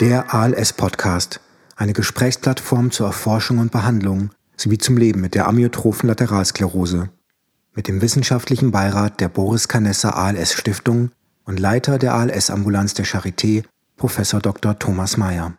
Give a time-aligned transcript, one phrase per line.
[0.00, 1.40] Der ALS-Podcast,
[1.74, 7.08] eine Gesprächsplattform zur Erforschung und Behandlung sowie zum Leben mit der amyotrophen Lateralsklerose.
[7.74, 11.12] Mit dem wissenschaftlichen Beirat der Boris Canessa ALS Stiftung
[11.44, 13.64] und Leiter der ALS-Ambulanz der Charité,
[13.96, 14.20] Prof.
[14.42, 14.78] Dr.
[14.78, 15.54] Thomas Mayer.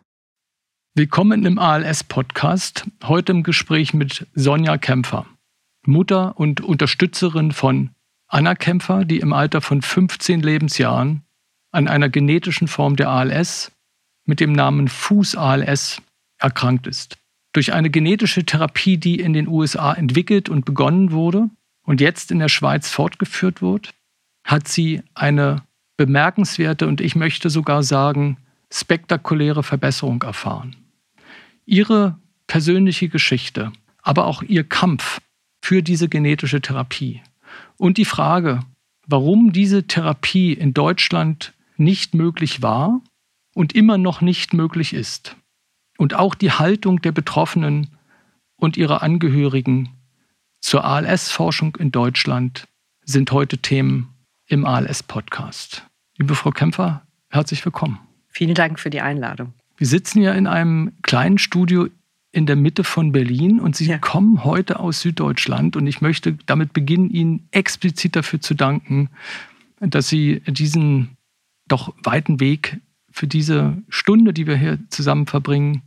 [0.94, 5.26] Willkommen im ALS-Podcast, heute im Gespräch mit Sonja Kämpfer,
[5.84, 7.90] Mutter und Unterstützerin von
[8.28, 11.24] Anna Kämpfer, die im Alter von 15 Lebensjahren
[11.72, 13.72] an einer genetischen Form der ALS
[14.28, 16.02] mit dem Namen Fuß-ALS
[16.38, 17.16] erkrankt ist.
[17.54, 21.48] Durch eine genetische Therapie, die in den USA entwickelt und begonnen wurde
[21.82, 23.94] und jetzt in der Schweiz fortgeführt wird,
[24.44, 25.62] hat sie eine
[25.96, 28.36] bemerkenswerte und ich möchte sogar sagen,
[28.70, 30.76] spektakuläre Verbesserung erfahren.
[31.64, 33.72] Ihre persönliche Geschichte,
[34.02, 35.20] aber auch ihr Kampf
[35.62, 37.22] für diese genetische Therapie
[37.78, 38.60] und die Frage,
[39.06, 43.00] warum diese Therapie in Deutschland nicht möglich war
[43.58, 45.34] und immer noch nicht möglich ist.
[45.96, 47.88] Und auch die Haltung der Betroffenen
[48.54, 49.88] und ihrer Angehörigen
[50.60, 52.68] zur ALS-Forschung in Deutschland
[53.04, 54.14] sind heute Themen
[54.46, 55.84] im ALS-Podcast.
[56.18, 57.98] Liebe Frau Kämpfer, herzlich willkommen.
[58.28, 59.54] Vielen Dank für die Einladung.
[59.76, 61.88] Wir sitzen ja in einem kleinen Studio
[62.30, 63.98] in der Mitte von Berlin und Sie ja.
[63.98, 69.10] kommen heute aus Süddeutschland und ich möchte damit beginnen, Ihnen explizit dafür zu danken,
[69.80, 71.16] dass Sie diesen
[71.66, 72.78] doch weiten Weg
[73.18, 75.82] für diese Stunde, die wir hier zusammen verbringen,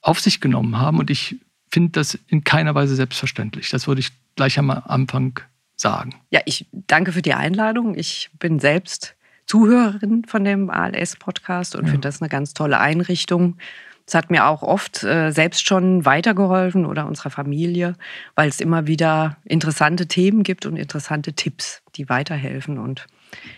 [0.00, 0.98] auf sich genommen haben.
[0.98, 1.36] Und ich
[1.70, 3.68] finde das in keiner Weise selbstverständlich.
[3.68, 5.38] Das würde ich gleich am Anfang
[5.76, 6.14] sagen.
[6.30, 7.96] Ja, ich danke für die Einladung.
[7.96, 9.14] Ich bin selbst
[9.46, 11.90] Zuhörerin von dem ALS-Podcast und ja.
[11.90, 13.58] finde das eine ganz tolle Einrichtung.
[14.06, 17.94] Es hat mir auch oft äh, selbst schon weitergeholfen oder unserer Familie,
[18.34, 22.78] weil es immer wieder interessante Themen gibt und interessante Tipps, die weiterhelfen.
[22.78, 23.06] Und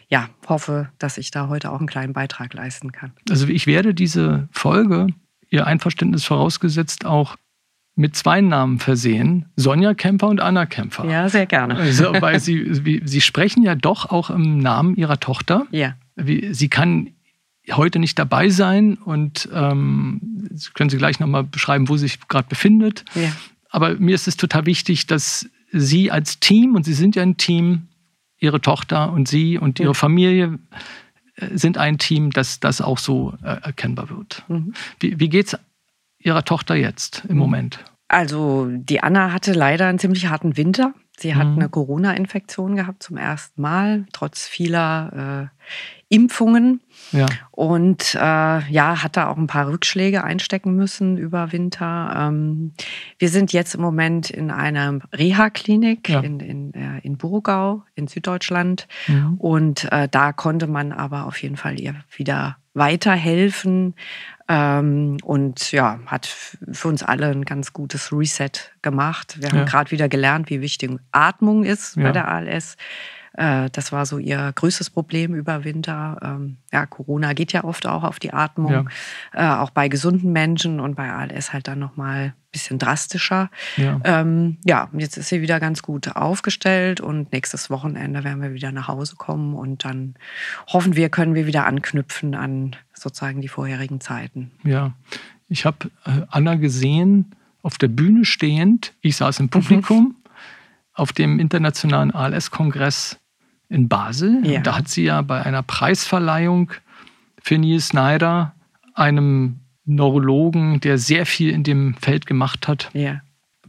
[0.08, 3.12] ja, hoffe, dass ich da heute auch einen kleinen Beitrag leisten kann.
[3.30, 5.08] Also ich werde diese Folge,
[5.50, 7.36] Ihr Einverständnis vorausgesetzt, auch
[7.94, 11.04] mit zwei Namen versehen, Sonja Kämpfer und Anna Kämpfer.
[11.04, 11.76] Ja, sehr gerne.
[11.76, 15.66] Also, weil Sie, Sie sprechen ja doch auch im Namen Ihrer Tochter.
[15.70, 15.94] Ja.
[16.16, 17.10] Sie kann
[17.70, 22.48] heute nicht dabei sein und ähm, können Sie gleich nochmal beschreiben, wo sie sich gerade
[22.48, 23.04] befindet.
[23.14, 23.30] Ja.
[23.68, 27.36] Aber mir ist es total wichtig, dass Sie als Team, und Sie sind ja ein
[27.38, 27.88] Team,
[28.42, 30.58] ihre Tochter und sie und ihre Familie
[31.36, 34.44] äh, sind ein Team, dass das auch so äh, erkennbar wird.
[34.48, 34.74] Mhm.
[35.00, 35.58] Wie, wie geht es
[36.24, 37.38] Ihrer Tochter jetzt im mhm.
[37.40, 37.78] Moment?
[38.08, 40.94] Also die Anna hatte leider einen ziemlich harten Winter.
[41.22, 41.58] Sie hat mhm.
[41.58, 46.80] eine Corona-Infektion gehabt zum ersten Mal, trotz vieler äh, Impfungen.
[47.12, 47.26] Ja.
[47.52, 52.12] Und äh, ja, hat da auch ein paar Rückschläge einstecken müssen über Winter.
[52.16, 52.72] Ähm,
[53.18, 56.20] wir sind jetzt im Moment in einer Reha-Klinik ja.
[56.20, 58.88] in, in, äh, in Burgau in Süddeutschland.
[59.06, 59.34] Mhm.
[59.38, 63.94] Und äh, da konnte man aber auf jeden Fall ihr wieder weiterhelfen.
[64.54, 68.50] Ähm, und ja, hat für uns alle ein ganz gutes Reset
[68.82, 69.40] gemacht.
[69.40, 69.64] Wir haben ja.
[69.64, 72.02] gerade wieder gelernt, wie wichtig Atmung ist ja.
[72.02, 72.76] bei der ALS.
[73.34, 76.18] Äh, das war so ihr größtes Problem über Winter.
[76.22, 78.84] Ähm, ja, Corona geht ja oft auch auf die Atmung, ja.
[79.32, 83.50] Äh, auch bei gesunden Menschen und bei ALS halt dann nochmal ein bisschen drastischer.
[83.76, 84.00] Ja.
[84.04, 88.72] Ähm, ja, jetzt ist sie wieder ganz gut aufgestellt und nächstes Wochenende werden wir wieder
[88.72, 90.14] nach Hause kommen und dann
[90.68, 94.52] hoffen wir, können wir wieder anknüpfen an sozusagen die vorherigen Zeiten.
[94.64, 94.92] Ja,
[95.48, 98.92] ich habe äh, Anna gesehen auf der Bühne stehend.
[99.00, 100.04] Ich saß im Publikum.
[100.04, 100.16] Mhm.
[100.94, 103.18] Auf dem internationalen ALS-Kongress
[103.72, 104.40] in Basel.
[104.44, 104.60] Ja.
[104.60, 106.72] Da hat sie ja bei einer Preisverleihung
[107.42, 108.54] für Neil Snyder,
[108.94, 113.20] einem Neurologen, der sehr viel in dem Feld gemacht hat, ja.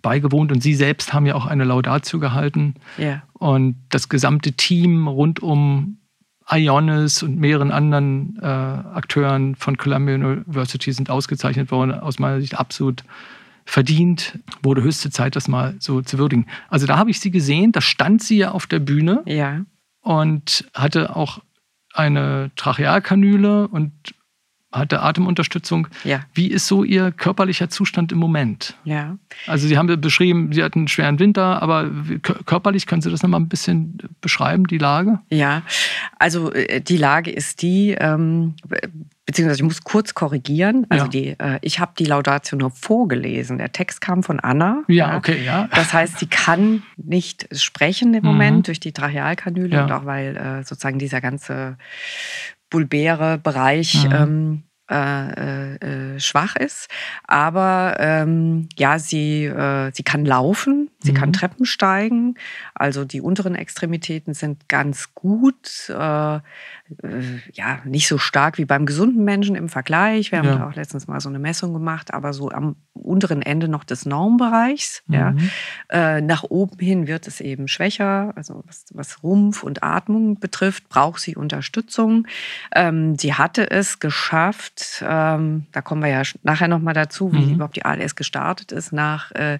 [0.01, 0.51] beigewohnt.
[0.51, 2.75] Und Sie selbst haben ja auch eine Laudatio gehalten.
[2.97, 3.23] Ja.
[3.33, 5.97] Und das gesamte Team rund um
[6.51, 11.93] Ionis und mehreren anderen äh, Akteuren von Columbia University sind ausgezeichnet worden.
[11.93, 13.03] Aus meiner Sicht absolut
[13.65, 14.37] verdient.
[14.61, 16.45] Wurde höchste Zeit, das mal so zu würdigen.
[16.69, 19.23] Also da habe ich sie gesehen, da stand sie ja auf der Bühne.
[19.25, 19.61] Ja
[20.03, 21.39] und hatte auch
[21.93, 23.91] eine Trachealkanüle und
[24.71, 25.87] hatte Atemunterstützung.
[26.03, 26.21] Ja.
[26.33, 28.75] Wie ist so Ihr körperlicher Zustand im Moment?
[28.83, 29.17] Ja.
[29.45, 31.89] Also Sie haben beschrieben, Sie hatten einen schweren Winter, aber
[32.21, 35.19] körperlich können Sie das nochmal ein bisschen beschreiben, die Lage?
[35.29, 35.61] Ja,
[36.17, 38.55] also äh, die Lage ist die, ähm,
[39.25, 40.85] beziehungsweise ich muss kurz korrigieren.
[40.89, 41.09] Also ja.
[41.09, 43.57] die, äh, ich habe die Laudatio nur vorgelesen.
[43.57, 44.83] Der Text kam von Anna.
[44.87, 45.69] Ja, okay, ja.
[45.73, 48.63] Das heißt, sie kann nicht sprechen im Moment mhm.
[48.63, 49.83] durch die Trachealkanüle ja.
[49.83, 51.77] und auch weil äh, sozusagen dieser ganze
[52.69, 54.13] bulbäre Bereich mhm.
[54.13, 56.89] ähm, äh, äh, schwach ist.
[57.23, 61.15] Aber ähm, ja, sie, äh, sie kann laufen, sie mhm.
[61.15, 62.35] kann Treppen steigen.
[62.75, 65.89] Also die unteren Extremitäten sind ganz gut.
[67.01, 67.21] Äh,
[67.53, 70.31] ja, nicht so stark wie beim gesunden Menschen im Vergleich.
[70.31, 70.67] Wir haben ja.
[70.67, 75.03] auch letztens mal so eine Messung gemacht, aber so am unteren Ende noch des Normbereichs.
[75.07, 75.13] Mhm.
[75.15, 75.35] Ja.
[75.89, 78.33] Äh, nach oben hin wird es eben schwächer.
[78.35, 82.27] Also was, was Rumpf und Atmung betrifft, braucht sie Unterstützung.
[82.75, 87.55] Ähm, sie hatte es geschafft, ähm, da kommen wir ja nachher nochmal dazu, wie mhm.
[87.55, 89.59] überhaupt die ALS gestartet ist, nach äh,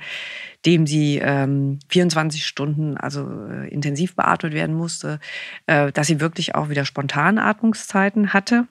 [0.65, 5.19] dem sie ähm, 24 Stunden also äh, intensiv beatmet werden musste,
[5.67, 8.67] äh, dass sie wirklich auch wieder Spontanatmungszeiten hatte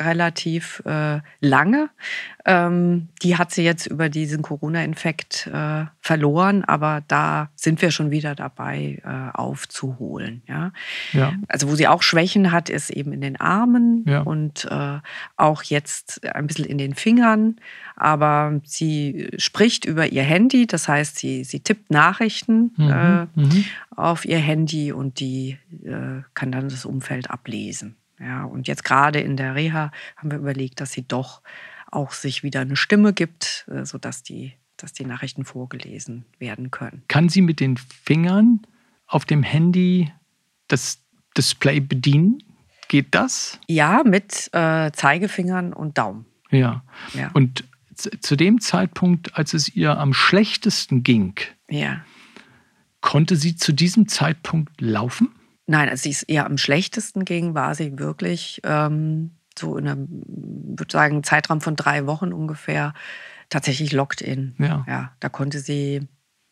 [0.00, 1.90] relativ äh, lange.
[2.44, 8.10] Ähm, die hat sie jetzt über diesen Corona-Infekt äh, verloren, aber da sind wir schon
[8.10, 10.42] wieder dabei, äh, aufzuholen.
[10.46, 10.72] Ja?
[11.12, 11.32] ja?
[11.48, 14.20] Also wo sie auch Schwächen hat, ist eben in den Armen ja.
[14.20, 14.98] und äh,
[15.36, 17.56] auch jetzt ein bisschen in den Fingern.
[17.96, 22.90] Aber sie spricht über ihr Handy, das heißt, sie, sie tippt Nachrichten mhm.
[22.90, 23.64] Äh, mhm.
[23.96, 27.96] auf ihr Handy und die äh, kann dann das Umfeld ablesen.
[28.18, 31.42] Ja, und jetzt gerade in der Reha haben wir überlegt, dass sie doch
[31.90, 37.02] auch sich wieder eine Stimme gibt, äh, sodass die, dass die Nachrichten vorgelesen werden können.
[37.08, 38.62] Kann sie mit den Fingern
[39.06, 40.12] auf dem Handy
[40.68, 40.98] das
[41.36, 42.42] Display bedienen?
[42.88, 43.58] Geht das?
[43.66, 46.26] Ja, mit äh, Zeigefingern und Daumen.
[46.50, 46.84] Ja.
[47.14, 47.30] ja.
[47.34, 47.64] Und
[47.96, 51.34] zu dem Zeitpunkt, als es ihr am schlechtesten ging,
[51.68, 52.04] ja.
[53.00, 55.30] konnte sie zu diesem Zeitpunkt laufen?
[55.66, 60.92] Nein, als es ihr am schlechtesten ging, war sie wirklich ähm, so in einem, würde
[60.92, 62.94] sagen, Zeitraum von drei Wochen ungefähr
[63.48, 64.54] tatsächlich locked in.
[64.58, 64.84] Ja.
[64.86, 66.06] ja da konnte sie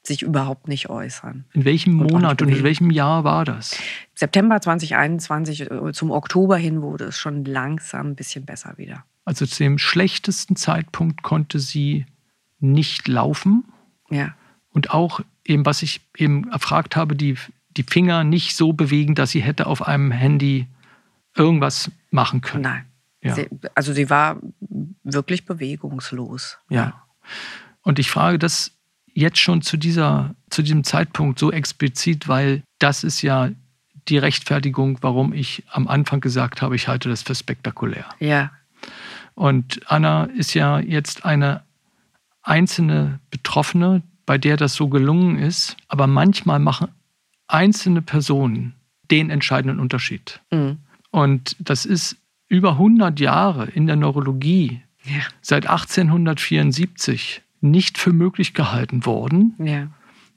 [0.07, 1.45] sich überhaupt nicht äußern.
[1.55, 3.79] In welchem und Monat und in welchem Jahr war das?
[4.15, 9.05] September 2021 äh, zum Oktober hin wurde es schon langsam ein bisschen besser wieder.
[9.25, 12.05] Also zu dem schlechtesten Zeitpunkt konnte sie
[12.61, 13.65] nicht laufen.
[14.11, 14.35] Ja.
[14.71, 17.37] Und auch eben, was ich eben erfragt habe, die
[17.77, 20.67] die Finger nicht so bewegen, dass sie hätte auf einem Handy
[21.37, 22.63] irgendwas machen können.
[22.63, 22.85] Nein.
[23.23, 23.35] Ja.
[23.35, 24.39] Sie, also sie war
[25.03, 26.59] wirklich bewegungslos.
[26.69, 27.05] Ja.
[27.83, 28.73] Und ich frage das
[29.13, 33.51] jetzt schon zu, dieser, zu diesem Zeitpunkt so explizit, weil das ist ja
[34.09, 38.05] die Rechtfertigung, warum ich am Anfang gesagt habe, ich halte das für spektakulär.
[38.19, 38.51] Ja.
[39.35, 41.63] Und Anna ist ja jetzt eine
[42.43, 45.77] einzelne Betroffene, bei der das so gelungen ist.
[45.89, 46.89] Aber manchmal machen
[47.47, 48.75] einzelne Personen
[49.11, 50.41] den entscheidenden Unterschied.
[50.51, 50.79] Mhm.
[51.11, 52.17] Und das ist
[52.49, 55.21] über 100 Jahre in der Neurologie, ja.
[55.41, 59.55] seit 1874, nicht für möglich gehalten worden.
[59.59, 59.89] Ja.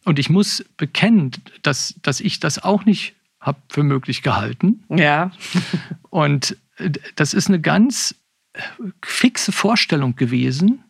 [0.05, 1.31] Und ich muss bekennen,
[1.63, 4.83] dass, dass ich das auch nicht habe für möglich gehalten.
[4.89, 5.31] Ja.
[6.09, 8.15] Und äh, das ist eine ganz
[9.03, 10.83] fixe Vorstellung gewesen,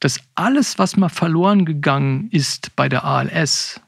[0.00, 3.80] dass alles, was mal verloren gegangen ist bei der ALS,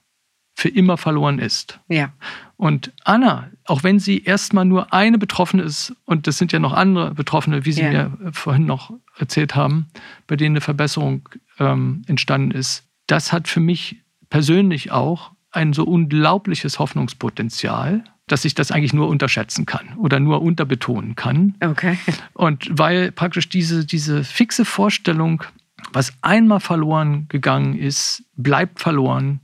[0.57, 1.79] für immer verloren ist.
[1.89, 2.13] Ja.
[2.57, 6.73] Und Anna, auch wenn sie erstmal nur eine Betroffene ist, und das sind ja noch
[6.73, 7.91] andere Betroffene, wie Sie ja.
[7.91, 9.89] mir vorhin noch erzählt haben,
[10.27, 13.97] bei denen eine Verbesserung ähm, entstanden ist, das hat für mich
[14.31, 20.41] persönlich auch ein so unglaubliches Hoffnungspotenzial, dass ich das eigentlich nur unterschätzen kann oder nur
[20.41, 21.55] unterbetonen kann.
[21.61, 21.99] Okay.
[22.33, 25.45] Und weil praktisch diese, diese fixe Vorstellung,
[25.93, 29.41] was einmal verloren gegangen ist, bleibt verloren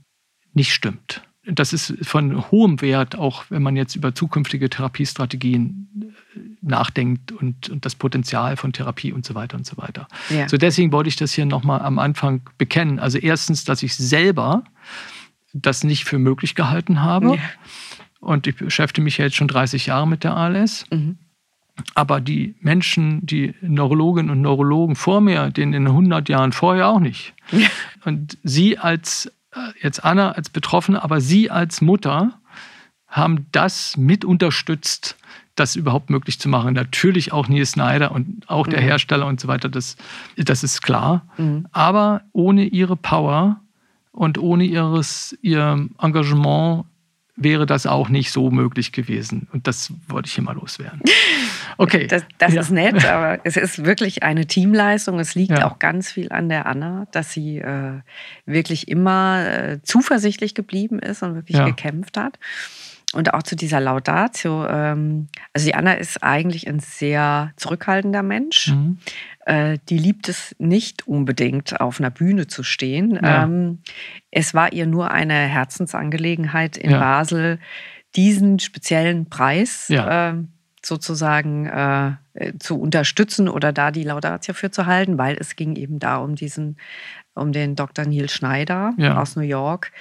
[0.53, 1.21] nicht stimmt.
[1.45, 7.69] Das ist von hohem Wert, auch wenn man jetzt über zukünftige Therapiestrategien äh, nachdenkt und,
[7.69, 10.07] und das Potenzial von Therapie und so weiter und so weiter.
[10.29, 10.47] Ja.
[10.47, 12.97] So deswegen wollte ich das hier nochmal am Anfang bekennen.
[12.99, 14.63] Also erstens, dass ich selber
[15.53, 17.35] das nicht für möglich gehalten habe.
[17.35, 17.41] Ja.
[18.21, 20.85] Und ich beschäftige mich ja jetzt schon 30 Jahre mit der ALS.
[20.91, 21.17] Mhm.
[21.95, 26.99] Aber die Menschen, die Neurologinnen und Neurologen vor mir, denen in 100 Jahren vorher auch
[26.99, 27.33] nicht.
[27.51, 27.67] Ja.
[28.05, 29.31] Und Sie als
[29.81, 32.39] jetzt Anna als Betroffene, aber Sie als Mutter
[33.07, 35.17] haben das mit unterstützt,
[35.55, 36.73] das überhaupt möglich zu machen.
[36.73, 38.85] Natürlich auch Nils Snyder und auch der mhm.
[38.85, 39.97] Hersteller und so weiter, das,
[40.35, 41.27] das ist klar.
[41.37, 41.67] Mhm.
[41.71, 43.61] Aber ohne ihre Power
[44.11, 46.85] und ohne ihres, ihr Engagement
[47.35, 49.47] wäre das auch nicht so möglich gewesen.
[49.51, 51.01] Und das wollte ich hier mal loswerden.
[51.79, 52.05] Okay.
[52.05, 52.61] Das, das ja.
[52.61, 55.17] ist nett, aber es ist wirklich eine Teamleistung.
[55.17, 55.67] Es liegt ja.
[55.67, 58.01] auch ganz viel an der Anna, dass sie äh,
[58.45, 61.65] wirklich immer äh, zuversichtlich geblieben ist und wirklich ja.
[61.65, 62.37] gekämpft hat.
[63.13, 64.65] Und auch zu dieser Laudatio.
[64.67, 68.69] Ähm, also die Anna ist eigentlich ein sehr zurückhaltender Mensch.
[68.69, 68.97] Mhm.
[69.45, 73.19] Äh, die liebt es nicht unbedingt, auf einer Bühne zu stehen.
[73.21, 73.43] Ja.
[73.43, 73.79] Ähm,
[74.31, 76.99] es war ihr nur eine Herzensangelegenheit in ja.
[76.99, 77.59] Basel,
[78.15, 80.31] diesen speziellen Preis ja.
[80.31, 80.35] äh,
[80.83, 82.13] sozusagen äh,
[82.59, 86.35] zu unterstützen oder da die Laudatio für zu halten, weil es ging eben da um
[86.35, 86.77] diesen,
[87.35, 88.05] um den Dr.
[88.05, 89.21] Neil Schneider ja.
[89.21, 89.91] aus New York,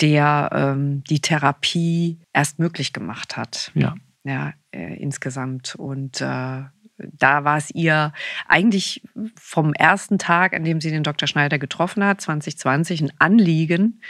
[0.00, 3.72] der ähm, die Therapie erst möglich gemacht hat.
[3.74, 3.94] Ja.
[4.24, 5.74] Ja, äh, insgesamt.
[5.76, 6.24] Und äh,
[6.98, 8.12] da war es ihr
[8.46, 9.02] eigentlich
[9.40, 11.26] vom ersten Tag, an dem sie den Dr.
[11.26, 14.00] Schneider getroffen hat, 2020, ein Anliegen,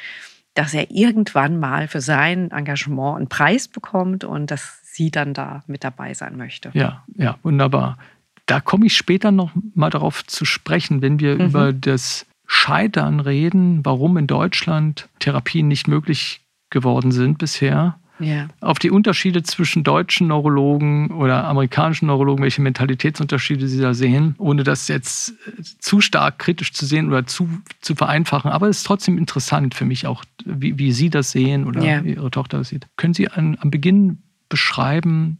[0.54, 5.62] dass er irgendwann mal für sein Engagement einen Preis bekommt und dass sie dann da
[5.66, 6.70] mit dabei sein möchte.
[6.74, 7.98] Ja, ja, wunderbar.
[8.46, 11.40] Da komme ich später noch mal darauf zu sprechen, wenn wir mhm.
[11.42, 16.40] über das Scheitern reden, warum in Deutschland Therapien nicht möglich
[16.70, 17.98] geworden sind bisher.
[18.20, 18.48] Ja.
[18.60, 24.64] Auf die Unterschiede zwischen deutschen Neurologen oder amerikanischen Neurologen, welche Mentalitätsunterschiede sie da sehen, ohne
[24.64, 25.34] das jetzt
[25.78, 27.48] zu stark kritisch zu sehen oder zu,
[27.80, 28.50] zu vereinfachen.
[28.50, 32.02] Aber es ist trotzdem interessant für mich auch, wie, wie Sie das sehen oder ja.
[32.02, 32.86] wie Ihre Tochter das sieht.
[32.96, 35.38] Können Sie an, am Beginn beschreiben,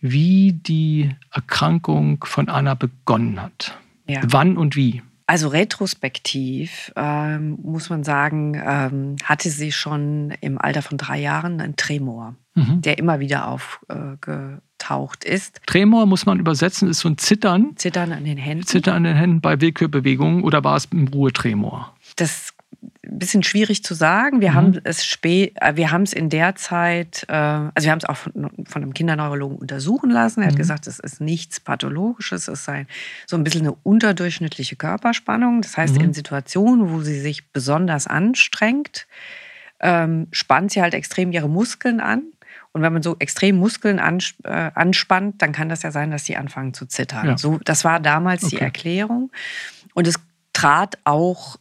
[0.00, 3.78] wie die Erkrankung von Anna begonnen hat?
[4.08, 4.22] Ja.
[4.26, 5.02] Wann und wie?
[5.28, 11.60] Also retrospektiv ähm, muss man sagen, ähm, hatte sie schon im Alter von drei Jahren
[11.60, 12.80] einen Tremor, mhm.
[12.80, 15.60] der immer wieder aufgetaucht äh, ist.
[15.66, 17.76] Tremor muss man übersetzen, ist so ein Zittern.
[17.76, 18.64] Zittern an den Händen.
[18.66, 21.94] Zittern an den Händen bei Willkürbewegungen oder war es im Ruhetremor?
[22.16, 22.54] Das
[23.10, 24.40] bisschen schwierig zu sagen.
[24.40, 24.54] Wir mhm.
[24.54, 28.04] haben es spät, äh, wir haben es in der Zeit, äh, also wir haben es
[28.04, 28.32] auch von,
[28.66, 30.42] von einem Kinderneurologen untersuchen lassen.
[30.42, 30.58] Er hat mhm.
[30.58, 32.86] gesagt, es ist nichts Pathologisches, es sei
[33.26, 35.62] so ein bisschen eine unterdurchschnittliche Körperspannung.
[35.62, 36.04] Das heißt, mhm.
[36.04, 39.06] in Situationen, wo sie sich besonders anstrengt,
[39.80, 42.24] ähm, spannt sie halt extrem ihre Muskeln an.
[42.72, 46.36] Und wenn man so extrem Muskeln äh, anspannt, dann kann das ja sein, dass sie
[46.36, 47.26] anfangen zu zittern.
[47.26, 47.38] Ja.
[47.38, 48.56] So, das war damals okay.
[48.56, 49.30] die Erklärung.
[49.94, 50.16] Und es
[50.52, 51.56] trat auch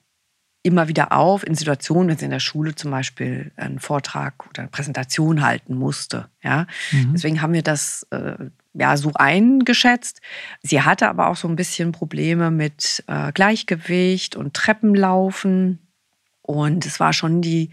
[0.68, 4.64] immer wieder auf in Situationen, wenn sie in der Schule zum Beispiel einen Vortrag oder
[4.64, 6.28] eine Präsentation halten musste.
[6.44, 6.68] Ja?
[6.92, 7.14] Mhm.
[7.14, 8.36] Deswegen haben wir das äh,
[8.74, 10.22] ja so eingeschätzt.
[10.62, 15.80] Sie hatte aber auch so ein bisschen Probleme mit äh, Gleichgewicht und Treppenlaufen.
[16.42, 17.72] Und es war schon die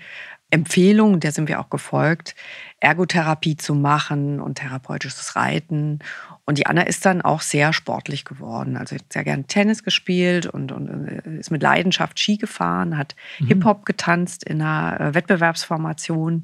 [0.55, 2.37] Empfehlung, der sind wir auch gefolgt,
[2.79, 5.99] Ergotherapie zu machen und therapeutisches Reiten.
[6.45, 8.77] Und die Anna ist dann auch sehr sportlich geworden.
[8.77, 13.17] Also hat sehr gerne Tennis gespielt und, und äh, ist mit Leidenschaft Ski gefahren, hat
[13.41, 13.49] mhm.
[13.49, 16.43] Hip-Hop getanzt in einer äh, Wettbewerbsformation.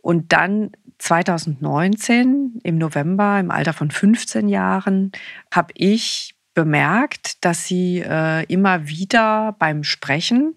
[0.00, 5.10] Und dann 2019 im November, im Alter von 15 Jahren,
[5.52, 10.54] habe ich bemerkt, dass sie äh, immer wieder beim Sprechen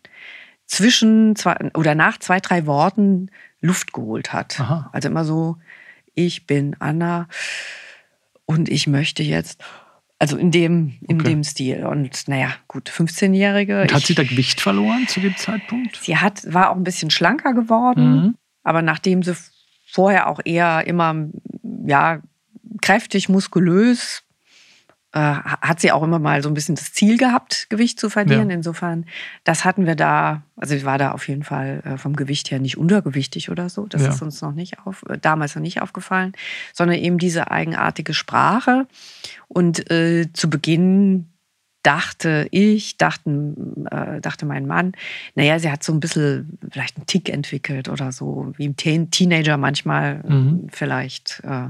[0.72, 4.58] zwischen zwei oder nach zwei, drei Worten Luft geholt hat.
[4.60, 4.90] Aha.
[4.94, 5.58] Also immer so,
[6.14, 7.28] ich bin Anna
[8.46, 9.62] und ich möchte jetzt,
[10.18, 11.30] also in dem, in okay.
[11.30, 11.86] dem Stil.
[11.86, 13.86] Und naja, gut, 15-Jährige.
[13.92, 15.98] hat sie da Gewicht verloren zu dem Zeitpunkt?
[16.02, 18.36] Sie hat, war auch ein bisschen schlanker geworden, mhm.
[18.64, 19.36] aber nachdem sie
[19.86, 21.28] vorher auch eher immer,
[21.86, 22.22] ja,
[22.82, 24.24] kräftig, muskulös
[25.14, 28.50] äh, hat sie auch immer mal so ein bisschen das Ziel gehabt, Gewicht zu verlieren.
[28.50, 28.56] Ja.
[28.56, 29.06] Insofern,
[29.44, 32.60] das hatten wir da, also ich war da auf jeden Fall äh, vom Gewicht her
[32.60, 33.88] nicht untergewichtig oder so.
[33.88, 34.10] Das ja.
[34.10, 36.34] ist uns noch nicht auf, äh, damals noch nicht aufgefallen,
[36.74, 38.88] sondern eben diese eigenartige Sprache.
[39.48, 41.31] Und äh, zu Beginn
[41.84, 44.94] dachte ich, dachten, äh, dachte mein Mann,
[45.36, 49.10] naja, sie hat so ein bisschen vielleicht einen Tick entwickelt oder so, wie im Teen
[49.10, 50.68] Teenager manchmal mhm.
[50.72, 51.70] vielleicht äh,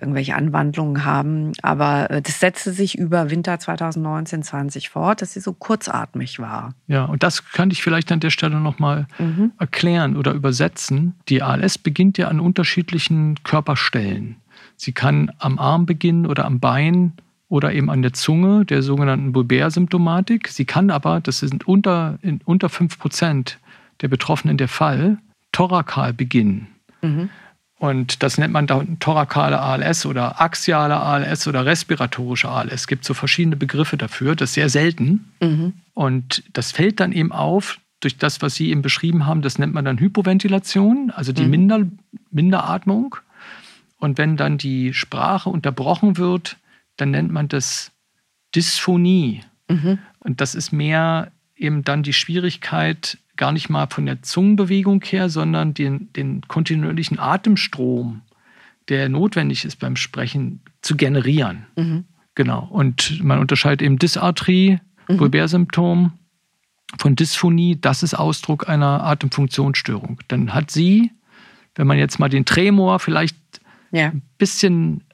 [0.00, 1.52] irgendwelche Anwandlungen haben.
[1.62, 6.74] Aber äh, das setzte sich über Winter 2019, 20 fort, dass sie so kurzatmig war.
[6.88, 9.52] Ja, und das könnte ich vielleicht an der Stelle nochmal mhm.
[9.58, 11.14] erklären oder übersetzen.
[11.28, 14.36] Die ALS beginnt ja an unterschiedlichen Körperstellen.
[14.76, 17.12] Sie kann am Arm beginnen oder am Bein
[17.48, 20.48] oder eben an der Zunge, der sogenannten Bulbär-Symptomatik.
[20.48, 23.56] Sie kann aber, das sind unter, in, unter 5%
[24.00, 25.18] der Betroffenen der Fall,
[25.52, 26.68] thorakal beginnen.
[27.02, 27.30] Mhm.
[27.78, 32.72] Und das nennt man dann thorakale ALS oder axiale ALS oder respiratorische ALS.
[32.72, 34.34] Es gibt so verschiedene Begriffe dafür.
[34.34, 35.32] Das ist sehr selten.
[35.40, 35.74] Mhm.
[35.94, 39.42] Und das fällt dann eben auf durch das, was Sie eben beschrieben haben.
[39.42, 41.50] Das nennt man dann Hypoventilation, also die mhm.
[41.50, 41.86] Minder,
[42.30, 43.16] Minderatmung.
[43.98, 46.56] Und wenn dann die Sprache unterbrochen wird,
[46.98, 47.92] dann nennt man das
[48.54, 49.40] Dysphonie.
[49.68, 49.98] Mhm.
[50.20, 55.28] Und das ist mehr eben dann die Schwierigkeit, gar nicht mal von der Zungenbewegung her,
[55.30, 58.22] sondern den, den kontinuierlichen Atemstrom,
[58.88, 61.66] der notwendig ist beim Sprechen, zu generieren.
[61.76, 62.04] Mhm.
[62.34, 62.68] Genau.
[62.70, 65.18] Und man unterscheidet eben Dysarthrie, mhm.
[65.18, 66.12] Vulbärsymptom,
[66.96, 67.78] von Dysphonie.
[67.80, 70.20] Das ist Ausdruck einer Atemfunktionsstörung.
[70.28, 71.10] Dann hat sie,
[71.74, 73.36] wenn man jetzt mal den Tremor vielleicht
[73.90, 74.06] ja.
[74.06, 75.04] ein bisschen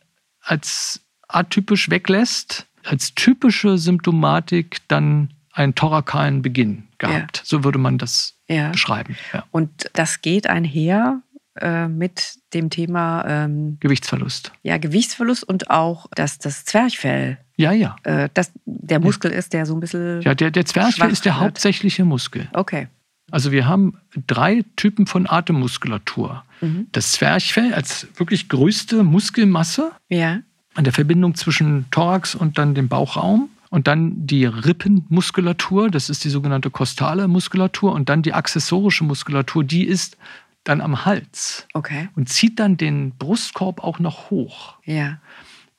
[0.40, 1.03] als
[1.34, 7.38] atypisch weglässt, als typische Symptomatik dann einen thorakalen Beginn gehabt.
[7.38, 7.42] Ja.
[7.44, 8.70] So würde man das ja.
[8.70, 9.16] beschreiben.
[9.32, 9.44] Ja.
[9.50, 11.22] Und das geht einher
[11.60, 14.52] äh, mit dem Thema ähm, Gewichtsverlust.
[14.62, 17.96] Ja, Gewichtsverlust und auch, dass das Zwerchfell ja, ja.
[18.02, 20.20] Äh, das der Muskel ist, der so ein bisschen.
[20.22, 21.40] Ja, der, der Zwerchfell ist der wird.
[21.40, 22.48] hauptsächliche Muskel.
[22.52, 22.88] Okay.
[23.30, 26.44] Also wir haben drei Typen von Atemmuskulatur.
[26.60, 26.88] Mhm.
[26.92, 30.40] Das Zwerchfell als wirklich größte Muskelmasse ja.
[30.74, 33.48] An der Verbindung zwischen Thorax und dann dem Bauchraum.
[33.70, 37.92] Und dann die Rippenmuskulatur, das ist die sogenannte kostale Muskulatur.
[37.92, 40.16] Und dann die accessorische Muskulatur, die ist
[40.62, 41.66] dann am Hals.
[41.74, 42.08] Okay.
[42.14, 44.76] Und zieht dann den Brustkorb auch noch hoch.
[44.84, 45.18] Ja.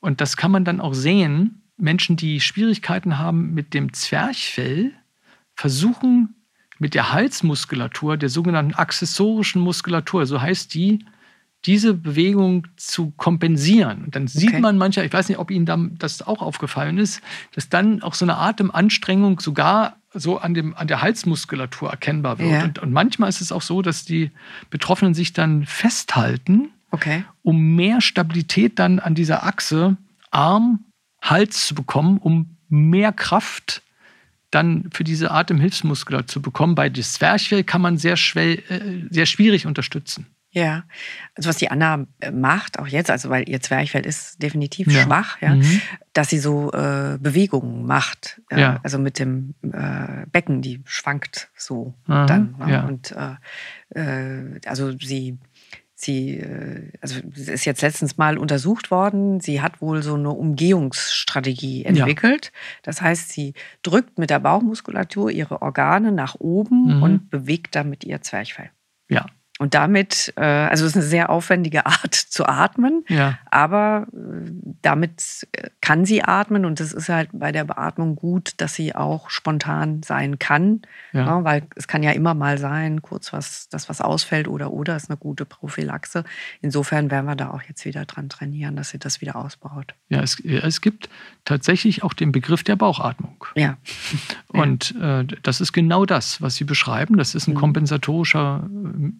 [0.00, 1.62] Und das kann man dann auch sehen.
[1.78, 4.92] Menschen, die Schwierigkeiten haben mit dem Zwerchfell,
[5.54, 6.34] versuchen
[6.78, 11.04] mit der Halsmuskulatur, der sogenannten accessorischen Muskulatur, so heißt die,
[11.66, 14.04] diese Bewegung zu kompensieren.
[14.04, 14.60] Und dann sieht okay.
[14.60, 17.20] man mancher, ich weiß nicht, ob Ihnen das auch aufgefallen ist,
[17.54, 22.50] dass dann auch so eine Atemanstrengung sogar so an, dem, an der Halsmuskulatur erkennbar wird.
[22.50, 22.64] Ja.
[22.64, 24.30] Und, und, manchmal ist es auch so, dass die
[24.70, 27.24] Betroffenen sich dann festhalten, okay.
[27.42, 29.96] um mehr Stabilität dann an dieser Achse
[30.30, 30.84] Arm,
[31.20, 33.82] Hals zu bekommen, um mehr Kraft
[34.50, 36.74] dann für diese Atemhilfsmuskulatur zu bekommen.
[36.76, 40.26] Bei das Zwerchfell kann man sehr, schwer, äh, sehr schwierig unterstützen.
[40.56, 40.84] Ja,
[41.34, 45.02] also was die Anna äh, macht, auch jetzt, also weil ihr Zwerchfell ist definitiv ja.
[45.02, 45.82] schwach, ja, mhm.
[46.14, 48.40] dass sie so äh, Bewegungen macht.
[48.48, 48.80] Äh, ja.
[48.82, 52.54] Also mit dem äh, Becken, die schwankt so Aha, dann.
[52.58, 52.72] Ne?
[52.72, 52.86] Ja.
[52.86, 55.38] Und äh, äh, also sie
[55.98, 56.44] Sie,
[57.00, 59.40] also ist jetzt letztens mal untersucht worden.
[59.40, 62.52] Sie hat wohl so eine Umgehungsstrategie entwickelt.
[62.82, 67.02] Das heißt, sie drückt mit der Bauchmuskulatur ihre Organe nach oben mhm.
[67.02, 68.68] und bewegt damit ihr Zwerchfell.
[69.08, 69.24] Ja.
[69.58, 73.38] Und damit, äh, also es ist eine sehr aufwendige Art zu atmen, ja.
[73.50, 74.50] aber äh,
[74.82, 78.94] damit äh, kann sie atmen und es ist halt bei der Beatmung gut, dass sie
[78.94, 80.82] auch spontan sein kann,
[81.12, 81.26] ja.
[81.26, 84.72] Ja, ne, weil es kann ja immer mal sein, kurz was, dass was ausfällt oder
[84.72, 86.24] oder ist eine gute Prophylaxe.
[86.60, 89.94] Insofern werden wir da auch jetzt wieder dran trainieren, dass sie das wieder ausbaut.
[90.10, 91.08] Ja, es, es gibt
[91.46, 93.44] tatsächlich auch den Begriff der Bauchatmung.
[93.54, 93.78] Ja.
[94.48, 97.16] Und äh, das ist genau das, was Sie beschreiben.
[97.16, 97.58] Das ist ein mhm.
[97.58, 98.68] kompensatorischer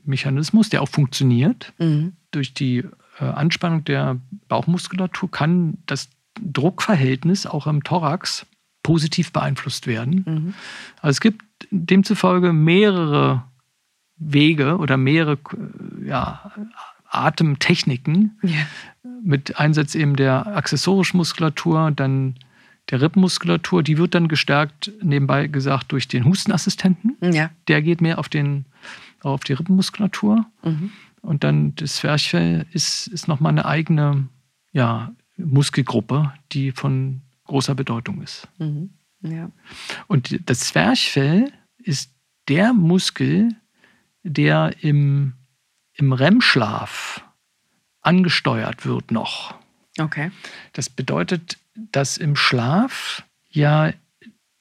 [0.04, 1.72] Mechanismus Mechanismus, der auch funktioniert.
[1.78, 2.14] Mhm.
[2.32, 2.84] Durch die
[3.20, 4.18] äh, Anspannung der
[4.48, 6.08] Bauchmuskulatur kann das
[6.40, 8.46] Druckverhältnis auch im Thorax
[8.82, 10.24] positiv beeinflusst werden.
[10.26, 10.54] Mhm.
[11.00, 13.44] Also es gibt demzufolge mehrere
[14.16, 15.38] Wege oder mehrere
[16.04, 16.50] ja,
[17.08, 18.66] Atemtechniken ja.
[19.22, 22.34] mit Einsatz eben der accessorischen Muskulatur, dann
[22.90, 27.16] der Rippenmuskulatur, die wird dann gestärkt, nebenbei gesagt, durch den Hustenassistenten.
[27.20, 27.50] Ja.
[27.66, 28.64] Der geht mehr auf den
[29.30, 30.46] auf die Rippenmuskulatur.
[30.62, 30.92] Mhm.
[31.22, 34.28] Und dann das Zwerchfell ist, ist nochmal eine eigene
[34.72, 38.48] ja, Muskelgruppe, die von großer Bedeutung ist.
[38.58, 38.90] Mhm.
[39.22, 39.50] Ja.
[40.06, 42.12] Und das Zwerchfell ist
[42.48, 43.50] der Muskel,
[44.22, 45.34] der im,
[45.94, 47.24] im REM-Schlaf
[48.02, 49.54] angesteuert wird noch.
[49.98, 50.30] Okay.
[50.72, 53.92] Das bedeutet, dass im Schlaf ja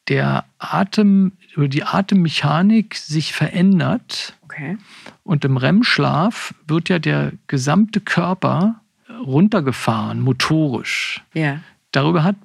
[0.07, 4.34] der Atem oder die Atemmechanik sich verändert.
[4.55, 4.77] Okay.
[5.23, 11.21] Und im REM-Schlaf wird ja der gesamte Körper runtergefahren, motorisch.
[11.33, 11.59] Ja.
[11.91, 12.37] Darüber hat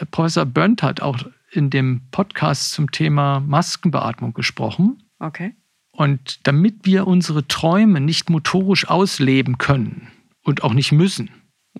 [0.00, 1.18] äh, Professor Berndt auch
[1.50, 5.02] in dem Podcast zum Thema Maskenbeatmung gesprochen.
[5.18, 5.54] Okay.
[5.92, 10.08] Und damit wir unsere Träume nicht motorisch ausleben können
[10.42, 11.30] und auch nicht müssen,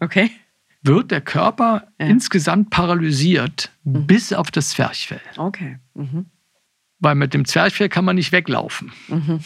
[0.01, 0.31] okay
[0.83, 2.07] wird der Körper ja.
[2.07, 4.07] insgesamt paralysiert mhm.
[4.07, 5.21] bis auf das Zwerchfell.
[5.37, 5.79] Okay.
[5.95, 6.27] Mhm.
[7.01, 8.93] Weil mit dem Zwerchfell kann man nicht weglaufen.
[9.09, 9.41] Mhm.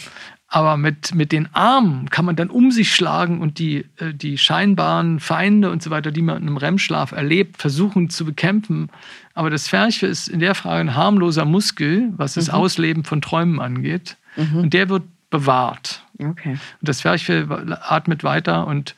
[0.54, 4.36] Aber mit, mit den Armen kann man dann um sich schlagen und die, äh, die
[4.36, 8.90] scheinbaren Feinde und so weiter, die man im REM-Schlaf erlebt, versuchen zu bekämpfen.
[9.32, 12.54] Aber das Zwerchfell ist in der Frage ein harmloser Muskel, was das mhm.
[12.54, 14.18] Ausleben von Träumen angeht.
[14.36, 14.56] Mhm.
[14.58, 16.04] Und der wird bewahrt.
[16.18, 16.50] Okay.
[16.50, 17.46] Und das Zwerchfell
[17.80, 18.94] atmet weiter und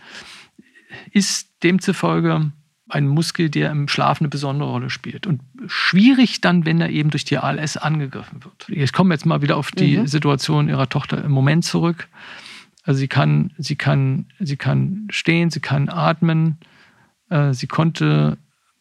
[1.12, 2.51] ist demzufolge
[2.88, 5.27] ein Muskel, der im Schlaf eine besondere Rolle spielt.
[5.27, 8.68] Und schwierig dann, wenn er eben durch die ALS angegriffen wird.
[8.68, 10.07] Ich komme jetzt mal wieder auf die mhm.
[10.07, 12.09] Situation ihrer Tochter im Moment zurück.
[12.83, 16.59] Also sie kann, sie kann, sie kann stehen, sie kann atmen.
[17.31, 18.37] Äh, sie konnte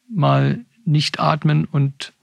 [0.10, 2.14] mal nicht atmen und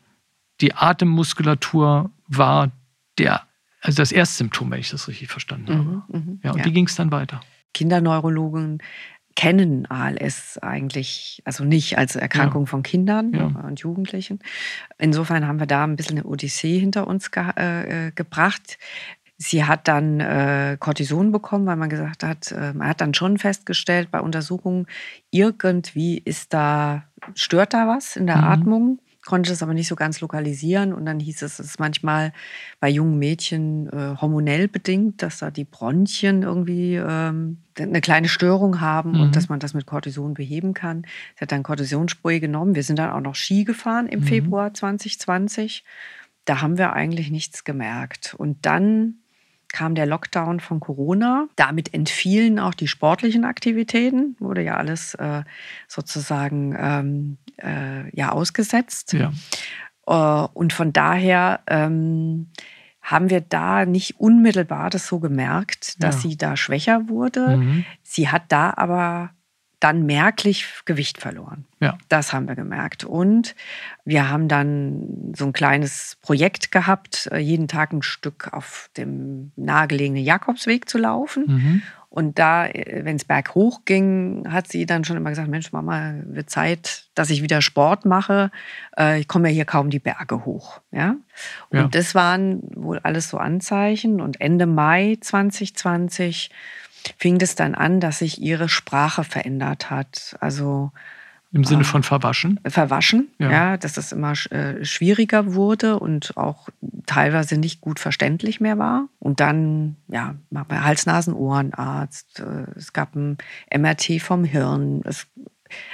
[0.60, 2.70] die Atemmuskulatur war
[3.18, 3.42] der,
[3.80, 5.82] also das erste Symptom, wenn ich das richtig verstanden habe.
[5.82, 6.40] Mhm, mhm.
[6.42, 6.64] ja, und ja.
[6.66, 7.40] wie ging es dann weiter?
[7.72, 8.82] Kinderneurologen
[9.40, 12.66] kennen ALS eigentlich, also nicht als Erkrankung ja.
[12.66, 13.46] von Kindern ja.
[13.66, 14.40] und Jugendlichen.
[14.98, 18.76] Insofern haben wir da ein bisschen eine Odyssee hinter uns ge äh, äh, gebracht.
[19.38, 23.38] Sie hat dann äh, Cortison bekommen, weil man gesagt hat, äh, man hat dann schon
[23.38, 24.87] festgestellt bei Untersuchungen,
[25.31, 28.44] irgendwie ist da, stört da was in der mhm.
[28.44, 28.98] Atmung.
[29.30, 30.92] Konnte es aber nicht so ganz lokalisieren.
[30.92, 32.32] Und dann hieß es, es ist manchmal
[32.80, 38.80] bei jungen Mädchen äh, hormonell bedingt, dass da die Bronchien irgendwie ähm, eine kleine Störung
[38.80, 39.20] haben mhm.
[39.20, 41.02] und dass man das mit Cortison beheben kann.
[41.36, 42.74] Sie hat dann Cortisonspray genommen.
[42.74, 44.24] Wir sind dann auch noch Ski gefahren im mhm.
[44.24, 45.84] Februar 2020.
[46.44, 48.34] Da haben wir eigentlich nichts gemerkt.
[48.36, 49.20] Und dann
[49.68, 51.46] kam der Lockdown von Corona.
[51.54, 55.44] Damit entfielen auch die sportlichen Aktivitäten, wurde ja alles äh,
[55.86, 59.12] sozusagen ähm, äh, ja ausgesetzt.
[59.12, 59.32] Ja.
[60.06, 62.50] Äh, und von daher ähm,
[63.02, 66.30] haben wir da nicht unmittelbar das so gemerkt, dass ja.
[66.30, 67.56] sie da schwächer wurde.
[67.56, 67.84] Mhm.
[68.02, 69.30] Sie hat da aber
[69.80, 71.64] dann merklich Gewicht verloren.
[71.80, 71.96] Ja.
[72.08, 73.04] Das haben wir gemerkt.
[73.04, 73.56] Und
[74.04, 79.52] wir haben dann so ein kleines Projekt gehabt, äh, jeden Tag ein Stück auf dem
[79.56, 81.44] nahegelegenen Jakobsweg zu laufen.
[81.46, 81.82] Mhm.
[82.10, 86.14] Und da, äh, wenn es berghoch ging, hat sie dann schon immer gesagt, Mensch, Mama,
[86.24, 88.50] wird Zeit, dass ich wieder Sport mache.
[88.98, 90.80] Äh, ich komme ja hier kaum die Berge hoch.
[90.90, 91.14] Ja?
[91.70, 91.88] Und ja.
[91.88, 94.20] das waren wohl alles so Anzeichen.
[94.20, 96.50] Und Ende Mai 2020
[97.16, 100.36] fing es dann an, dass sich ihre Sprache verändert hat.
[100.40, 100.90] Also
[101.52, 102.60] im Sinne von verwaschen?
[102.66, 106.68] Verwaschen, ja, ja dass es immer äh, schwieriger wurde und auch
[107.06, 109.08] teilweise nicht gut verständlich mehr war.
[109.18, 113.38] Und dann, ja, Hals-Nasen-Ohrenarzt, äh, es gab ein
[113.76, 115.02] MRT vom Hirn.
[115.04, 115.26] Es,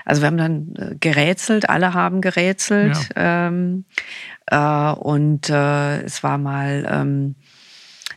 [0.05, 3.11] also wir haben dann äh, gerätselt, alle haben gerätselt.
[3.17, 3.49] Ja.
[3.49, 3.87] Ähm,
[4.47, 7.35] äh, und es war mal ähm,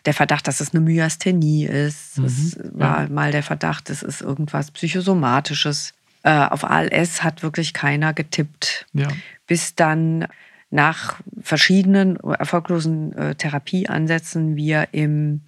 [0.06, 2.17] der Verdacht, dass es eine Myasthenie ist.
[2.17, 3.10] Mhm, es war ja.
[3.10, 5.93] mal der Verdacht, es ist irgendwas Psychosomatisches.
[6.23, 8.86] Äh, auf ALS hat wirklich keiner getippt.
[8.93, 9.08] Ja.
[9.47, 10.27] Bis dann
[10.69, 15.41] nach verschiedenen erfolglosen äh, Therapieansätzen wir im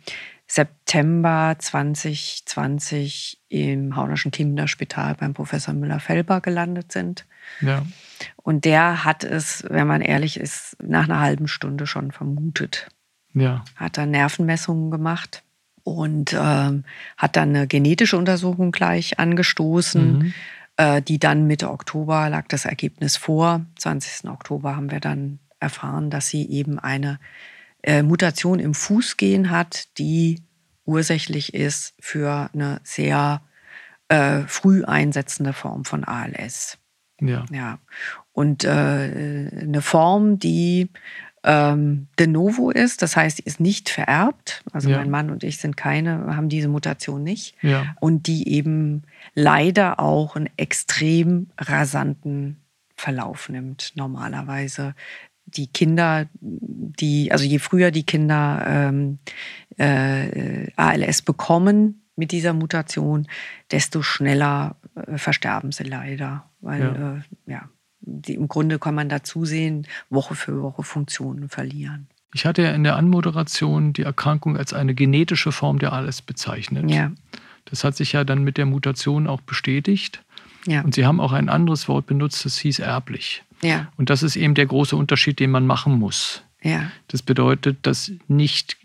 [0.47, 7.25] September 2020 im Haunerschen Kinderspital beim Professor Müller-Felber gelandet sind.
[7.61, 7.85] Ja.
[8.35, 12.89] Und der hat es, wenn man ehrlich ist, nach einer halben Stunde schon vermutet.
[13.33, 13.63] Ja.
[13.77, 15.43] Hat dann Nervenmessungen gemacht
[15.83, 16.83] und ähm,
[17.15, 20.19] hat dann eine genetische Untersuchung gleich angestoßen.
[20.19, 20.33] Mhm.
[20.81, 23.63] Äh, die dann Mitte Oktober lag das Ergebnis vor.
[23.77, 24.27] 20.
[24.31, 27.19] Oktober haben wir dann erfahren, dass sie eben eine
[27.83, 30.41] äh, Mutation im Fußgehen hat, die
[30.83, 33.43] ursächlich ist für eine sehr
[34.07, 36.79] äh, früh einsetzende Form von ALS.
[37.19, 37.45] Ja.
[37.51, 37.77] ja.
[38.31, 40.89] Und äh, eine Form, die
[41.43, 44.63] ähm, de novo ist, das heißt, die ist nicht vererbt.
[44.71, 44.97] Also ja.
[44.97, 47.55] mein Mann und ich sind keine, haben diese Mutation nicht.
[47.61, 47.95] Ja.
[47.99, 52.57] Und die eben leider auch einen extrem rasanten
[52.95, 54.93] Verlauf nimmt, normalerweise.
[55.47, 59.17] Die Kinder, die, also je früher die Kinder ähm,
[59.77, 63.27] äh, ALS bekommen mit dieser Mutation,
[63.71, 66.45] desto schneller äh, versterben sie leider.
[66.61, 67.69] Weil, ja, äh, ja
[68.01, 72.07] die, im Grunde kann man da zusehen, Woche für Woche Funktionen verlieren.
[72.33, 76.89] Ich hatte ja in der Anmoderation die Erkrankung als eine genetische Form der ALS bezeichnet.
[76.89, 77.11] Ja.
[77.65, 80.23] Das hat sich ja dann mit der Mutation auch bestätigt.
[80.65, 80.81] Ja.
[80.81, 83.43] Und Sie haben auch ein anderes Wort benutzt, das hieß erblich.
[83.61, 83.91] Ja.
[83.97, 86.43] Und das ist eben der große Unterschied, den man machen muss.
[86.61, 86.91] Ja.
[87.07, 88.77] Das bedeutet, dass nicht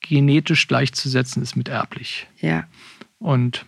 [0.00, 2.26] genetisch gleichzusetzen ist mit erblich.
[2.40, 2.64] Ja.
[3.18, 3.64] Und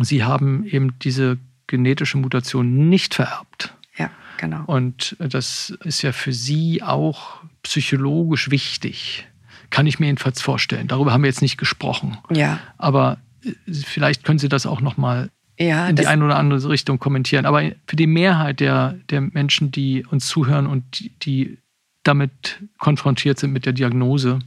[0.00, 3.74] Sie haben eben diese genetische Mutation nicht vererbt.
[3.96, 4.10] Ja.
[4.38, 4.64] Genau.
[4.66, 9.26] Und das ist ja für Sie auch psychologisch wichtig.
[9.70, 10.88] Kann ich mir jedenfalls vorstellen.
[10.88, 12.18] Darüber haben wir jetzt nicht gesprochen.
[12.30, 12.58] Ja.
[12.78, 16.98] Aber äh, vielleicht können Sie das auch nochmal ja, in die eine oder andere Richtung
[16.98, 17.46] kommentieren.
[17.46, 21.58] Aber für die Mehrheit der, der Menschen, die uns zuhören und die, die
[22.02, 24.40] damit konfrontiert sind mit der Diagnose,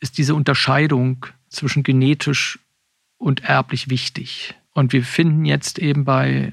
[0.00, 2.58] ist diese Unterscheidung zwischen genetisch
[3.18, 4.54] und erblich wichtig.
[4.72, 6.52] Und wir finden jetzt eben bei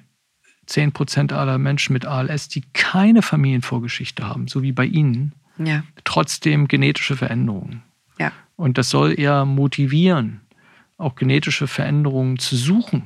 [0.68, 5.84] 10 Prozent aller Menschen mit ALS, die keine Familienvorgeschichte haben, so wie bei Ihnen, ja.
[6.04, 7.84] trotzdem genetische Veränderungen.
[8.20, 8.32] Ja.
[8.56, 10.42] Und das soll eher motivieren,
[10.98, 13.04] auch genetische Veränderungen zu suchen,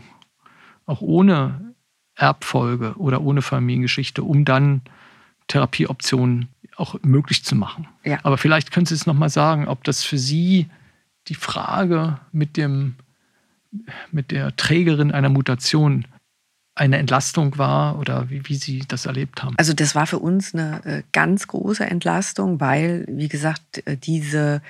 [0.85, 1.73] auch ohne
[2.15, 4.81] Erbfolge oder ohne Familiengeschichte, um dann
[5.47, 7.87] Therapieoptionen auch möglich zu machen.
[8.03, 8.19] Ja.
[8.23, 10.67] Aber vielleicht können Sie es nochmal sagen, ob das für Sie
[11.27, 12.95] die Frage mit, dem,
[14.11, 16.05] mit der Trägerin einer Mutation
[16.75, 19.55] eine Entlastung war oder wie, wie Sie das erlebt haben?
[19.57, 24.61] Also das war für uns eine äh, ganz große Entlastung, weil, wie gesagt, äh, diese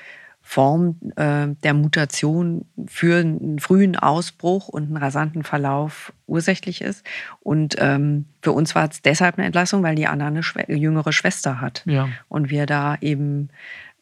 [0.42, 7.06] Form äh, der Mutation für einen frühen Ausbruch und einen rasanten Verlauf ursächlich ist.
[7.40, 11.62] Und ähm, für uns war es deshalb eine Entlassung, weil die Anna eine jüngere Schwester
[11.62, 11.84] hat.
[11.86, 12.10] Ja.
[12.28, 13.50] Und wir da eben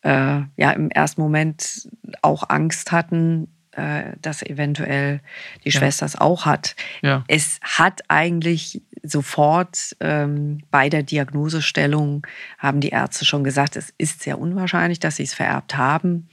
[0.01, 1.89] äh, ja im ersten Moment
[2.21, 5.21] auch Angst hatten, äh, dass eventuell
[5.63, 5.79] die ja.
[5.79, 6.75] Schwester es auch hat.
[7.01, 7.23] Ja.
[7.27, 12.25] Es hat eigentlich sofort ähm, bei der Diagnosestellung
[12.57, 16.29] haben die Ärzte schon gesagt, es ist sehr unwahrscheinlich, dass sie es vererbt haben.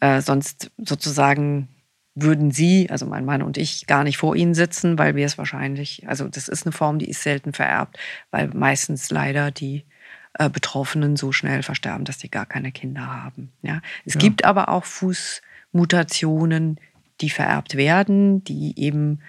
[0.00, 1.68] Äh, sonst sozusagen
[2.14, 5.38] würden Sie, also mein Mann und ich, gar nicht vor Ihnen sitzen, weil wir es
[5.38, 7.98] wahrscheinlich, also das ist eine Form, die ist selten vererbt,
[8.30, 9.84] weil meistens leider die
[10.34, 13.52] äh, Betroffenen so schnell versterben, dass sie gar keine Kinder haben.
[13.62, 13.80] Ja?
[14.04, 14.20] Es ja.
[14.20, 14.84] gibt aber auch
[15.72, 16.80] Fußmutationen,
[17.20, 19.20] die vererbt werden, die eben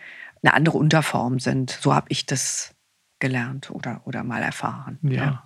[0.42, 1.72] eine andere Unterform sind.
[1.72, 2.76] So habe ich das
[3.20, 4.98] gelernt oder, oder mal erfahren.
[5.02, 5.12] Ja.
[5.12, 5.44] ja,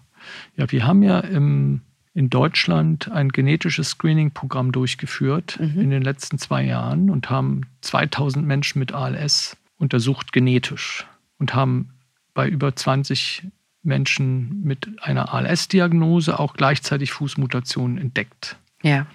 [0.55, 1.81] ja wir haben ja im
[2.15, 5.79] in Deutschland ein genetisches Screening-Programm durchgeführt mhm.
[5.79, 11.07] in den letzten zwei Jahren und haben 2000 Menschen mit ALS untersucht genetisch
[11.39, 11.89] und haben
[12.35, 13.47] bei über 20
[13.81, 18.57] Menschen mit einer ALS-Diagnose auch gleichzeitig Fußmutationen entdeckt.
[18.83, 19.07] Ja.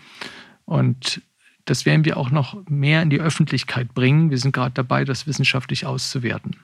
[0.65, 1.23] Und
[1.69, 4.31] das werden wir auch noch mehr in die Öffentlichkeit bringen.
[4.31, 6.57] Wir sind gerade dabei, das wissenschaftlich auszuwerten.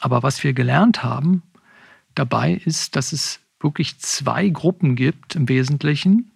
[0.00, 1.42] Aber was wir gelernt haben
[2.14, 6.32] dabei ist, dass es wirklich zwei Gruppen gibt im Wesentlichen.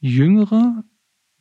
[0.00, 0.84] Jüngere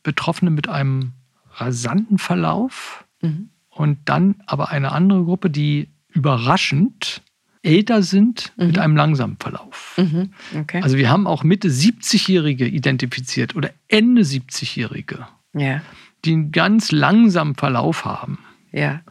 [0.04, 1.14] Betroffene mit einem
[1.54, 3.50] rasanten Verlauf mhm.
[3.70, 7.22] und dann aber eine andere Gruppe, die überraschend
[7.64, 8.68] älter sind mhm.
[8.68, 9.96] mit einem langsamen Verlauf.
[9.98, 10.34] Mhm.
[10.62, 10.82] Okay.
[10.82, 15.82] Also wir haben auch Mitte 70-Jährige identifiziert oder Ende 70-Jährige, ja.
[16.26, 18.40] die einen ganz langsamen Verlauf haben.
[18.72, 19.02] Ja.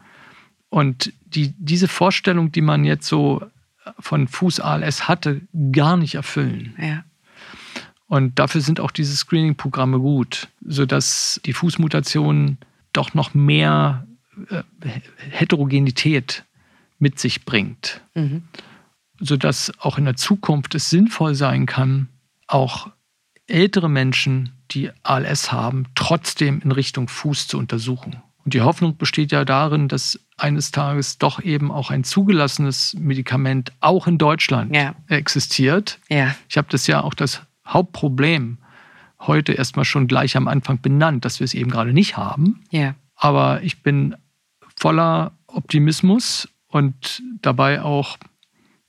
[0.69, 3.43] Und die, diese Vorstellung, die man jetzt so
[3.99, 6.75] von Fuß-ALS hatte, gar nicht erfüllen.
[6.81, 7.05] Ja.
[8.07, 12.59] Und dafür sind auch diese Screening-Programme gut, sodass die Fußmutation
[12.93, 14.07] doch noch mehr
[14.49, 14.63] äh,
[15.31, 16.45] Heterogenität
[16.99, 18.01] mit sich bringt.
[18.15, 18.43] Mhm.
[19.21, 22.09] Sodass auch in der Zukunft es sinnvoll sein kann,
[22.47, 22.91] auch
[23.47, 28.17] ältere Menschen, die ALS haben, trotzdem in Richtung Fuß zu untersuchen.
[28.45, 33.73] Und die Hoffnung besteht ja darin, dass eines Tages doch eben auch ein zugelassenes Medikament
[33.81, 34.95] auch in Deutschland ja.
[35.09, 35.99] existiert.
[36.09, 36.35] Ja.
[36.49, 38.59] Ich habe das ja auch das Hauptproblem
[39.21, 42.63] heute erstmal schon gleich am Anfang benannt, dass wir es eben gerade nicht haben.
[42.71, 42.95] Ja.
[43.15, 44.17] Aber ich bin
[44.77, 48.17] voller Optimismus und dabei auch,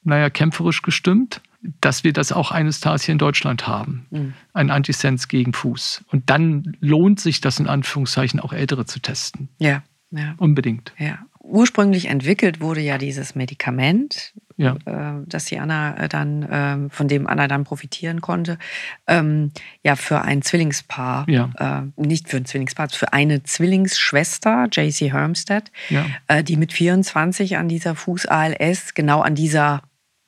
[0.04, 1.41] naja, kämpferisch gestimmt,
[1.80, 4.08] dass wir das auch eines Tages hier in Deutschland haben.
[4.10, 4.34] Mhm.
[4.54, 6.04] Ein Antisens gegen Fuß.
[6.12, 9.50] Und dann lohnt sich das in Anführungszeichen auch Ältere zu testen.
[9.60, 9.84] Ja.
[10.12, 10.36] Ja.
[10.38, 10.93] Unbedingt.
[10.97, 11.19] Ja.
[11.39, 14.76] Ursprünglich entwickelt wurde ja dieses Medikament, ja.
[14.86, 18.60] äh, das die Anna äh, dann, äh, von dem Anna dann profitieren konnte,
[19.08, 19.52] ähm,
[19.84, 21.50] ja für ein Zwillingspaar, ja.
[21.58, 26.06] Äh, nicht für ein Zwillingspaar, für eine Zwillingsschwester, JC Hermstead, ja.
[26.28, 29.82] Äh, die mit 24 an dieser Fuß-ALS, genau an dieser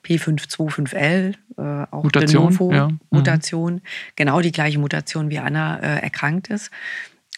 [0.04, 1.62] P525L, äh,
[1.92, 2.88] auch Mutation, Novo ja.
[2.88, 3.00] Mhm.
[3.10, 3.82] Mutation,
[4.16, 6.72] genau die gleiche Mutation wie Anna erkrankt ist.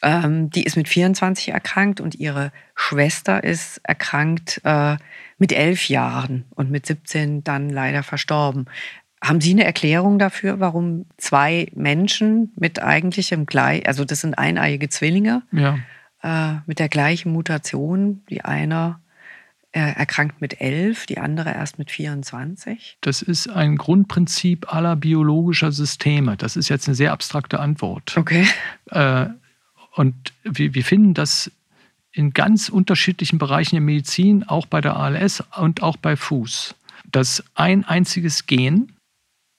[0.02, 4.98] Ähm, die ist mit 24 erkrankt und ihre Schwester ist erkrankt äh,
[5.38, 8.66] mit elf Jahren und mit 17 dann leider verstorben.
[9.24, 14.90] Haben Sie eine Erklärung dafür, warum zwei Menschen mit eigentlichem gleich, also das sind eineiige
[14.90, 15.80] Zwillinge, ja.
[16.22, 19.05] äh, mit der gleichen Mutation, die eine äh,
[19.80, 22.98] erkrankt mit elf, die andere erst mit 24?
[23.02, 26.38] Das ist ein Grundprinzip aller biologischer Systeme.
[26.38, 28.16] Das ist jetzt eine sehr abstrakte Antwort.
[28.18, 28.48] Okay.
[28.92, 29.28] Äh,
[29.94, 31.52] und wir, wir finden das
[32.12, 36.76] in ganz unterschiedlichen Bereichen der Medizin, auch bei der ALS und auch bei Fuß,
[37.12, 38.94] dass ein einziges Gen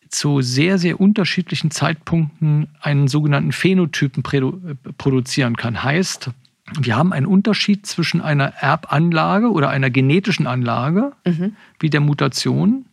[0.09, 4.23] zu sehr, sehr unterschiedlichen Zeitpunkten einen sogenannten Phänotypen
[4.97, 5.83] produzieren kann.
[5.83, 6.31] Heißt,
[6.79, 11.57] wir haben einen Unterschied zwischen einer Erbanlage oder einer genetischen Anlage, mhm.
[11.79, 12.87] wie der Mutation,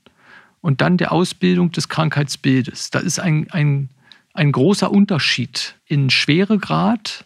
[0.61, 2.91] und dann der Ausbildung des Krankheitsbildes.
[2.91, 3.89] Da ist ein, ein,
[4.33, 7.25] ein großer Unterschied in Schweregrad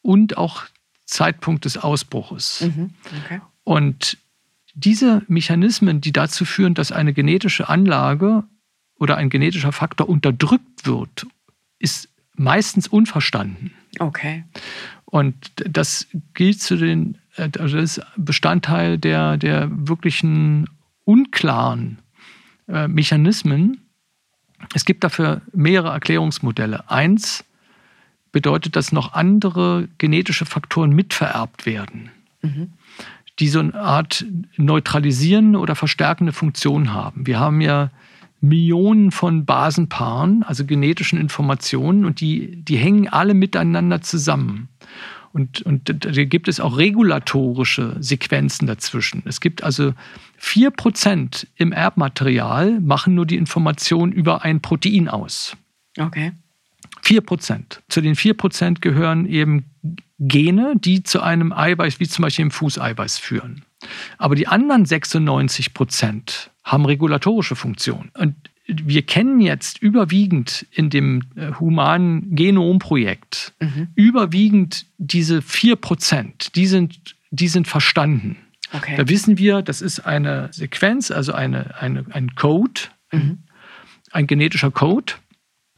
[0.00, 0.64] und auch
[1.04, 2.62] Zeitpunkt des Ausbruches.
[2.62, 2.90] Mhm.
[3.24, 3.40] Okay.
[3.64, 4.16] Und
[4.74, 8.44] diese Mechanismen, die dazu führen, dass eine genetische Anlage
[8.98, 11.26] oder ein genetischer Faktor unterdrückt wird,
[11.78, 13.72] ist meistens unverstanden.
[13.98, 14.44] Okay.
[15.10, 20.68] Und das gilt zu den, äh, also das ist Bestandteil der, der wirklichen
[21.04, 21.98] unklaren
[22.68, 23.80] äh, Mechanismen.
[24.74, 26.90] Es gibt dafür mehrere Erklärungsmodelle.
[26.90, 27.44] Eins
[28.32, 32.10] bedeutet, dass noch andere genetische Faktoren mitvererbt werden,
[32.42, 32.72] mhm.
[33.38, 37.26] die so eine Art neutralisierende oder verstärkende Funktion haben.
[37.26, 37.90] Wir haben ja
[38.40, 44.68] Millionen von Basenpaaren, also genetischen Informationen, und die, die hängen alle miteinander zusammen.
[45.32, 49.22] Und, und da gibt es auch regulatorische Sequenzen dazwischen.
[49.26, 49.92] Es gibt also
[50.40, 55.56] 4% im Erbmaterial machen nur die Information über ein Protein aus.
[55.98, 56.32] Okay.
[57.02, 57.82] 4 Prozent.
[57.88, 59.64] Zu den 4 Prozent gehören eben
[60.18, 63.64] Gene, die zu einem Eiweiß, wie zum Beispiel im Fußeiweiß führen.
[64.16, 68.10] Aber die anderen 96 Prozent haben regulatorische Funktionen.
[68.14, 68.34] Und
[68.66, 73.88] wir kennen jetzt überwiegend in dem äh, humanen Genomprojekt mhm.
[73.94, 78.36] überwiegend diese 4 Prozent, die sind, die sind verstanden.
[78.74, 78.96] Okay.
[78.96, 83.38] Da wissen wir, das ist eine Sequenz, also eine, eine, ein Code, mhm.
[84.12, 85.14] ein genetischer Code.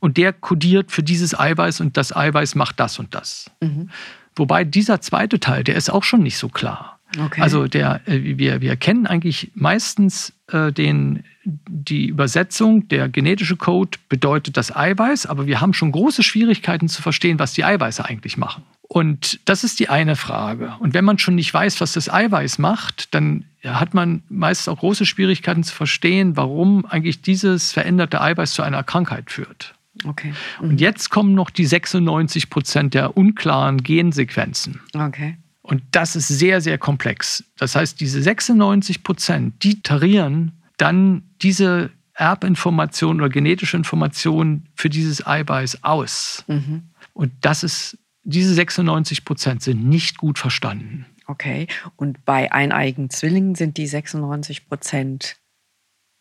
[0.01, 3.51] Und der kodiert für dieses Eiweiß und das Eiweiß macht das und das.
[3.61, 3.91] Mhm.
[4.35, 7.00] Wobei dieser zweite Teil, der ist auch schon nicht so klar.
[7.19, 7.41] Okay.
[7.41, 13.99] Also der, äh, wir, wir kennen eigentlich meistens äh, den, die Übersetzung, der genetische Code
[14.09, 18.37] bedeutet das Eiweiß, aber wir haben schon große Schwierigkeiten zu verstehen, was die Eiweiße eigentlich
[18.37, 18.63] machen.
[18.83, 20.75] Und das ist die eine Frage.
[20.81, 24.79] Und wenn man schon nicht weiß, was das Eiweiß macht, dann hat man meist auch
[24.79, 29.75] große Schwierigkeiten zu verstehen, warum eigentlich dieses veränderte Eiweiß zu einer Krankheit führt.
[30.05, 30.33] Okay.
[30.61, 30.71] Mhm.
[30.71, 34.81] Und jetzt kommen noch die 96 Prozent der unklaren Gensequenzen.
[34.95, 35.37] Okay.
[35.71, 37.45] Und das ist sehr, sehr komplex.
[37.57, 45.25] Das heißt, diese 96 Prozent, die tarieren dann diese Erbinformation oder genetische Information für dieses
[45.25, 46.45] Eiweiß aus.
[46.49, 46.91] Mhm.
[47.13, 51.07] Und das ist diese 96 Prozent sind nicht gut verstanden.
[51.27, 51.69] Okay.
[51.97, 55.37] Und bei eineigen Zwillingen sind die 96 Prozent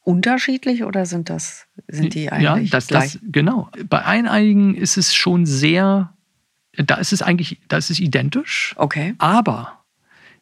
[0.01, 3.13] unterschiedlich oder sind das sind die eigentlich ja, das, gleich?
[3.13, 3.69] Das, genau.
[3.89, 6.13] Bei eineigen ist es schon sehr,
[6.85, 8.73] da ist es eigentlich, da ist es identisch.
[8.77, 9.15] Okay.
[9.17, 9.83] Aber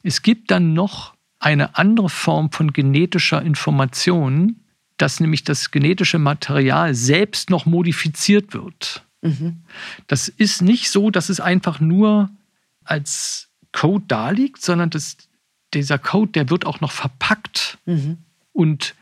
[0.03, 4.61] es gibt dann noch eine andere Form von genetischer Information,
[4.97, 9.05] dass nämlich das genetische Material selbst noch modifiziert wird.
[9.21, 9.63] Mhm.
[10.07, 12.29] Das ist nicht so, dass es einfach nur
[12.83, 15.17] als Code da liegt, sondern das,
[15.73, 18.17] dieser Code, der wird auch noch verpackt mhm.
[18.53, 18.95] und,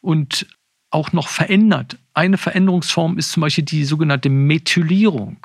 [0.00, 0.46] und
[0.90, 1.98] auch noch verändert.
[2.14, 5.38] Eine Veränderungsform ist zum Beispiel die sogenannte Methylierung.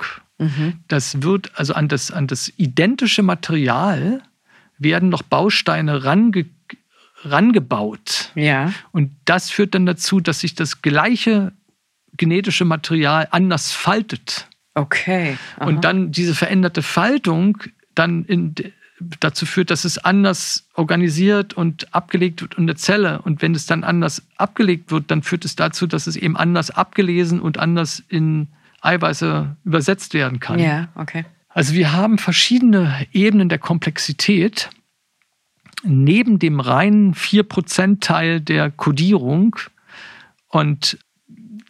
[0.44, 0.80] Mhm.
[0.88, 4.22] Das wird also an das, an das identische Material
[4.78, 6.46] werden noch Bausteine range,
[7.24, 8.32] rangebaut.
[8.36, 8.74] Ja.
[8.92, 11.54] Und das führt dann dazu, dass sich das gleiche
[12.18, 14.48] genetische Material anders faltet.
[14.76, 15.38] Okay.
[15.58, 15.66] Aha.
[15.66, 17.58] Und dann diese veränderte Faltung
[17.96, 18.56] dann in,
[19.20, 23.22] dazu führt, dass es anders organisiert und abgelegt wird in der Zelle.
[23.22, 26.72] Und wenn es dann anders abgelegt wird, dann führt es dazu, dass es eben anders
[26.72, 28.48] abgelesen und anders in
[28.84, 30.60] Eiweiße übersetzt werden kann.
[30.60, 31.26] Ja, okay.
[31.50, 34.70] Also wir haben verschiedene Ebenen der Komplexität.
[35.84, 39.56] Neben dem reinen 4%-Teil der Kodierung
[40.48, 40.98] und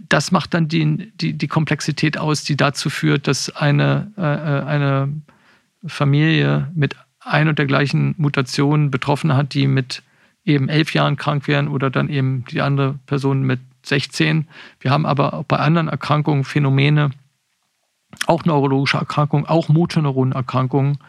[0.10, 4.64] das macht dann die, die, die Komplexität aus, die dazu führt, dass eine, äh, äh,
[4.66, 5.10] eine
[5.88, 10.04] Familie mit ein und der gleichen Mutation betroffen hat, die mit
[10.46, 14.48] eben elf Jahren krank wären oder dann eben die andere Person mit 16.
[14.80, 17.12] Wir haben aber auch bei anderen Erkrankungen Phänomene,
[18.28, 21.00] auch neurologische Erkrankungen, auch Motorneuronenerkrankungen,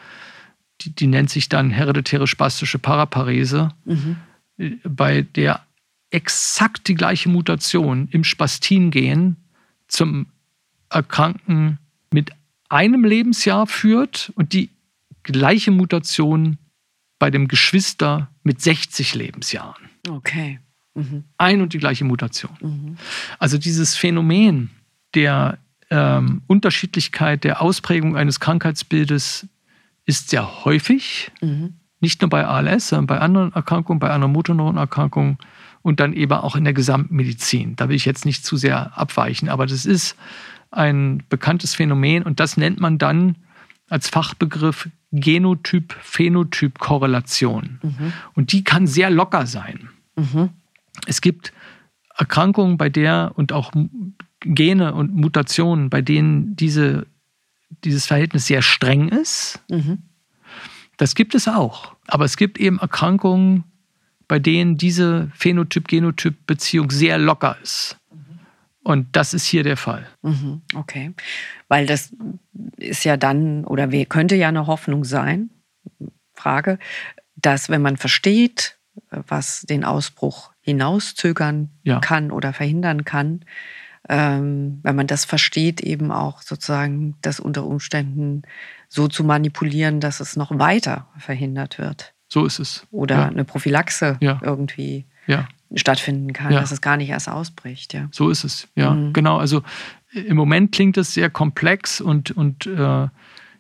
[0.81, 4.17] die, die nennt sich dann hereditäre spastische Paraparese, mhm.
[4.85, 5.65] bei der
[6.11, 9.37] exakt die gleiche Mutation im Spastin-Gen
[9.89, 10.27] zum
[10.89, 11.79] Erkranken
[12.13, 12.31] mit
[12.69, 14.71] einem Lebensjahr führt und die
[15.23, 16.59] gleiche Mutation
[17.19, 19.91] bei dem Geschwister mit 60 Lebensjahren.
[20.09, 20.61] Okay.
[20.95, 21.25] Mhm.
[21.39, 22.57] Ein und die gleiche Mutation.
[22.61, 22.97] Mhm.
[23.39, 24.71] Also dieses Phänomen
[25.15, 25.59] der
[25.91, 29.47] ähm, Unterschiedlichkeit der Ausprägung eines Krankheitsbildes
[30.07, 31.31] ist sehr häufig.
[31.41, 31.75] Mhm.
[32.01, 35.39] Nicht nur bei ALS, sondern bei anderen Erkrankungen, bei anderen Motorneuronerkrankungen
[35.83, 37.77] und dann eben auch in der Gesamtmedizin.
[37.77, 40.17] Da will ich jetzt nicht zu sehr abweichen, aber das ist
[40.71, 43.37] ein bekanntes Phänomen und das nennt man dann
[43.89, 47.79] als Fachbegriff Genotyp-Phänotyp-Korrelation.
[47.83, 48.13] Mhm.
[48.35, 49.91] Und die kann sehr locker sein.
[50.17, 50.51] Mhm.
[51.07, 51.53] Es gibt
[52.17, 53.73] Erkrankungen, bei der und auch
[54.41, 57.07] Gene und Mutationen, bei denen diese,
[57.85, 59.61] dieses Verhältnis sehr streng ist.
[59.69, 60.03] Mhm.
[60.97, 61.95] Das gibt es auch.
[62.07, 63.65] Aber es gibt eben Erkrankungen,
[64.29, 67.99] bei denen diese Phänotyp-Genotyp-Beziehung sehr locker ist.
[68.85, 70.07] Und das ist hier der Fall.
[70.23, 71.15] Mhm, okay.
[71.69, 72.15] Weil das
[72.77, 75.51] ist ja dann, oder könnte ja eine Hoffnung sein,
[76.35, 76.79] Frage,
[77.37, 78.79] dass wenn man versteht,
[79.11, 82.01] was den Ausbruch hinauszögern ja.
[82.01, 83.45] kann oder verhindern kann,
[84.09, 88.43] ähm, wenn man das versteht, eben auch sozusagen das unter Umständen
[88.89, 92.13] so zu manipulieren, dass es noch weiter verhindert wird.
[92.29, 92.87] So ist es.
[92.91, 93.27] Oder ja.
[93.27, 94.41] eine Prophylaxe ja.
[94.43, 95.07] irgendwie
[95.75, 97.95] stattfinden kann, dass es gar nicht erst ausbricht.
[97.95, 98.09] Ja.
[98.13, 98.91] So ist es, ja.
[98.91, 99.13] Mhm.
[99.13, 99.39] Genau.
[99.39, 99.63] Also
[100.13, 103.09] im Moment klingt es sehr komplex und, und äh,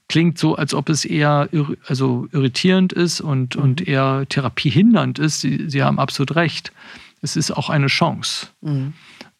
[0.08, 1.48] klingt so, als ob es eher
[1.86, 3.62] also irritierend ist und, mhm.
[3.62, 5.40] und eher therapiehindernd ist.
[5.40, 6.72] Sie, Sie haben absolut recht.
[7.22, 8.48] Es ist auch eine Chance.
[8.60, 8.92] Mhm.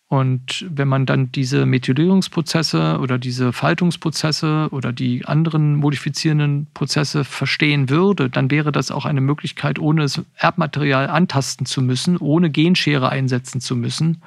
[0.08, 7.88] Und wenn man dann diese Methylierungsprozesse oder diese Faltungsprozesse oder die anderen modifizierenden Prozesse verstehen
[7.88, 13.08] würde, dann wäre das auch eine Möglichkeit, ohne das Erbmaterial antasten zu müssen, ohne Genschere
[13.08, 14.22] einsetzen zu müssen,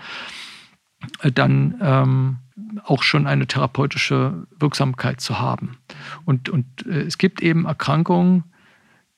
[1.22, 2.38] äh, dann ähm,
[2.84, 5.78] auch schon eine therapeutische Wirksamkeit zu haben.
[6.26, 8.44] Und, und äh, es gibt eben Erkrankungen,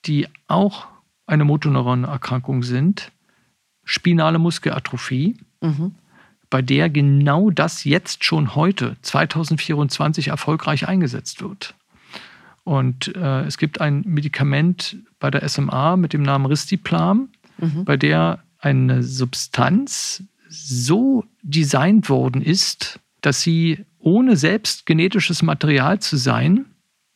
[0.06, 0.86] die auch
[1.26, 3.12] eine Motoneuronerkrankung sind,
[3.84, 5.36] spinale Muskelatrophie.
[5.60, 5.94] Mhm
[6.50, 11.74] bei der genau das jetzt schon heute, 2024, erfolgreich eingesetzt wird.
[12.64, 17.84] Und äh, es gibt ein Medikament bei der SMA mit dem Namen Ristiplam, mhm.
[17.84, 26.16] bei der eine Substanz so designt worden ist, dass sie ohne selbst genetisches Material zu
[26.16, 26.66] sein,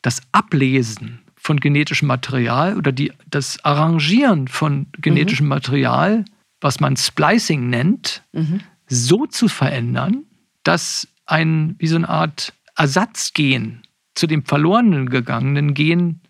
[0.03, 5.51] das Ablesen von genetischem Material oder die, das Arrangieren von genetischem mhm.
[5.51, 6.25] Material,
[6.61, 10.25] was man Splicing nennt, mhm so zu verändern,
[10.63, 13.83] dass ein, wie so eine Art Ersatzgen
[14.15, 16.21] zu dem verlorenen gegangenen Gen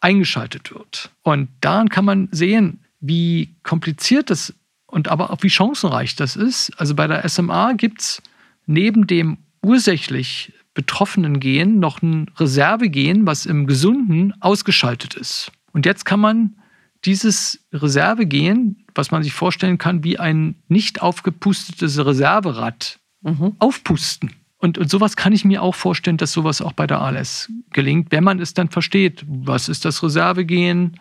[0.00, 1.10] eingeschaltet wird.
[1.22, 4.54] Und daran kann man sehen, wie kompliziert das
[4.86, 6.70] und aber auch wie chancenreich das ist.
[6.78, 8.22] Also bei der SMA gibt es
[8.66, 15.52] neben dem ursächlich betroffenen Gen noch ein Reservegen, was im Gesunden ausgeschaltet ist.
[15.72, 16.56] Und jetzt kann man
[17.04, 23.54] dieses Reservegen, was man sich vorstellen kann, wie ein nicht aufgepustetes Reserverad mhm.
[23.58, 24.30] aufpusten.
[24.58, 28.10] Und, und sowas kann ich mir auch vorstellen, dass sowas auch bei der ALS gelingt,
[28.10, 29.24] wenn man es dann versteht.
[29.26, 30.98] Was ist das Reservegen?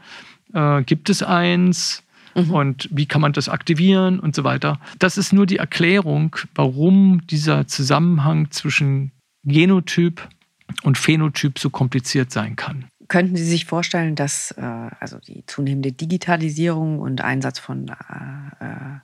[0.54, 2.04] Äh, gibt es eins?
[2.36, 2.52] Mhm.
[2.52, 4.80] Und wie kann man das aktivieren und so weiter?
[5.00, 9.12] Das ist nur die Erklärung, warum dieser Zusammenhang zwischen
[9.44, 10.28] Genotyp
[10.84, 12.86] und Phänotyp so kompliziert sein kann.
[13.08, 19.00] Könnten Sie sich vorstellen, dass äh, also die zunehmende Digitalisierung und Einsatz von äh, äh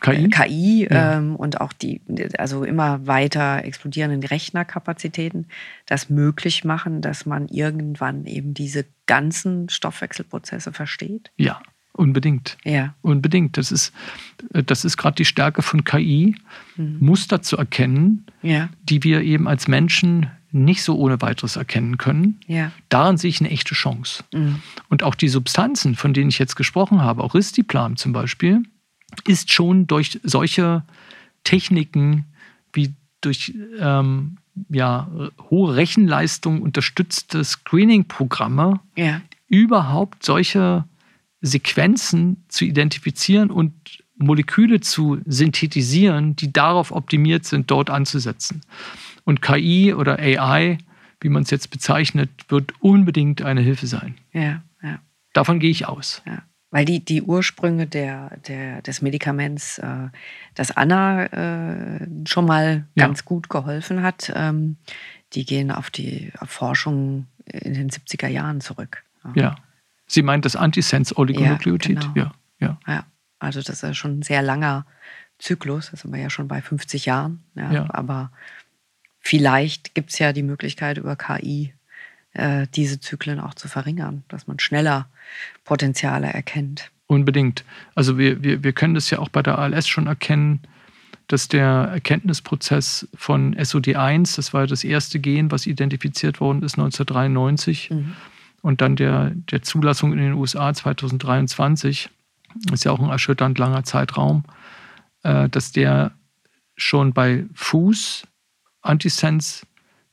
[0.00, 1.18] KI, KI ja.
[1.18, 2.00] ähm, und auch die
[2.38, 5.46] also immer weiter explodierenden Rechnerkapazitäten
[5.84, 11.30] das möglich machen, dass man irgendwann eben diese ganzen Stoffwechselprozesse versteht?
[11.36, 11.60] Ja,
[12.00, 12.56] unbedingt.
[12.64, 12.94] Ja.
[13.02, 13.56] Unbedingt.
[13.58, 13.92] Das ist,
[14.54, 16.34] äh, das ist gerade die Stärke von KI,
[16.76, 16.96] mhm.
[16.98, 18.70] Muster zu erkennen, ja.
[18.82, 22.40] die wir eben als Menschen nicht so ohne weiteres erkennen können.
[22.46, 22.72] Ja.
[22.88, 24.24] Daran sehe ich eine echte Chance.
[24.32, 24.62] Mhm.
[24.88, 28.62] Und auch die Substanzen, von denen ich jetzt gesprochen habe, auch Ristiplam zum Beispiel,
[29.26, 30.82] ist schon durch solche
[31.44, 32.24] Techniken
[32.72, 34.38] wie durch ähm,
[34.68, 35.08] ja,
[35.50, 39.20] hohe Rechenleistung unterstützte Screening-Programme ja.
[39.48, 40.84] überhaupt solche
[41.40, 48.60] Sequenzen zu identifizieren und Moleküle zu synthetisieren, die darauf optimiert sind, dort anzusetzen.
[49.24, 50.78] Und KI oder AI,
[51.20, 54.16] wie man es jetzt bezeichnet, wird unbedingt eine Hilfe sein.
[54.32, 54.98] Ja, ja.
[55.32, 56.22] Davon gehe ich aus.
[56.26, 56.42] Ja.
[56.70, 60.08] Weil die, die Ursprünge der, der, des Medikaments, äh,
[60.54, 63.06] das Anna äh, schon mal ja.
[63.06, 64.76] ganz gut geholfen hat, ähm,
[65.32, 69.02] die gehen auf die Forschung in den 70er Jahren zurück.
[69.34, 69.56] Ja.
[70.10, 72.02] Sie meint das Antisense-Oligonukleotid?
[72.02, 72.30] Ja, genau.
[72.58, 72.92] ja, ja.
[72.92, 73.04] ja.
[73.38, 74.84] Also das ist schon ein sehr langer
[75.38, 77.44] Zyklus, da sind wir ja schon bei 50 Jahren.
[77.54, 77.86] Ja, ja.
[77.90, 78.32] Aber
[79.20, 81.72] vielleicht gibt es ja die Möglichkeit über KI
[82.32, 85.08] äh, diese Zyklen auch zu verringern, dass man schneller
[85.64, 86.90] Potenziale erkennt.
[87.06, 87.64] Unbedingt.
[87.94, 90.60] Also wir, wir, wir können das ja auch bei der ALS schon erkennen,
[91.28, 97.90] dass der Erkenntnisprozess von SOD1, das war das erste Gen, was identifiziert worden ist 1993,
[97.90, 98.16] mhm.
[98.62, 102.10] Und dann der, der Zulassung in den USA 2023,
[102.72, 104.44] ist ja auch ein erschütternd langer Zeitraum,
[105.22, 106.12] äh, dass der
[106.76, 108.24] schon bei Fuß
[108.82, 109.66] Antisense,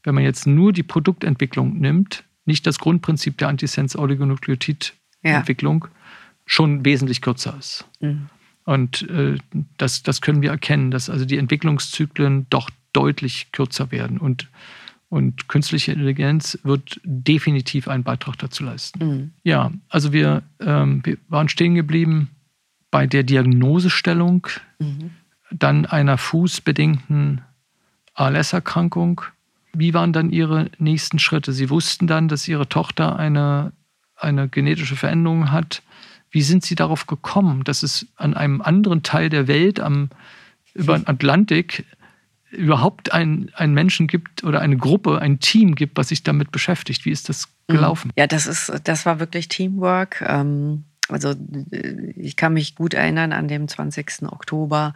[0.04, 5.92] wenn man jetzt nur die Produktentwicklung nimmt, nicht das Grundprinzip der Antisense-Oligonukleotid-Entwicklung, ja.
[6.46, 7.86] schon wesentlich kürzer ist.
[8.00, 8.30] Mhm.
[8.64, 9.38] Und äh,
[9.78, 14.18] das, das können wir erkennen, dass also die Entwicklungszyklen doch deutlich kürzer werden.
[14.18, 14.48] Und,
[15.10, 19.06] und künstliche Intelligenz wird definitiv einen Beitrag dazu leisten.
[19.06, 19.32] Mhm.
[19.44, 22.30] Ja, also wir, ähm, wir waren stehen geblieben
[22.92, 24.48] bei der Diagnosestellung,
[24.80, 25.12] mhm.
[25.52, 27.42] dann einer fußbedingten
[28.16, 29.22] ALS-Erkrankung.
[29.74, 31.54] Wie waren dann Ihre nächsten Schritte?
[31.54, 33.72] Sie wussten dann, dass Ihre Tochter eine,
[34.16, 35.84] eine genetische Veränderung hat.
[36.32, 40.10] Wie sind Sie darauf gekommen, dass es an einem anderen Teil der Welt, am,
[40.74, 41.86] über den Atlantik,
[42.52, 47.06] überhaupt einen, einen Menschen gibt oder eine Gruppe, ein Team gibt, was sich damit beschäftigt?
[47.06, 47.74] Wie ist das mhm.
[47.74, 48.12] gelaufen?
[48.18, 50.24] Ja, das ist, das war wirklich Teamwork.
[50.26, 51.34] Ähm, also
[52.16, 54.24] ich kann mich gut erinnern an dem 20.
[54.24, 54.94] Oktober.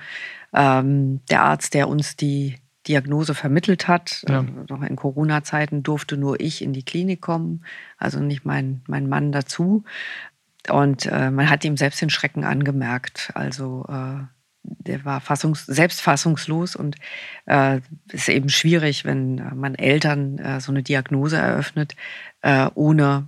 [0.53, 4.23] Ähm, der Arzt, der uns die Diagnose vermittelt hat.
[4.27, 4.43] Ja.
[4.69, 7.63] Noch in Corona-Zeiten durfte nur ich in die Klinik kommen,
[7.97, 9.83] also nicht mein, mein Mann dazu.
[10.69, 13.31] Und äh, man hat ihm selbst den Schrecken angemerkt.
[13.35, 14.23] Also äh,
[14.64, 16.95] der war fassungs selbst fassungslos und
[17.45, 17.82] äh,
[18.12, 21.95] ist eben schwierig, wenn man Eltern äh, so eine Diagnose eröffnet,
[22.41, 23.28] äh, ohne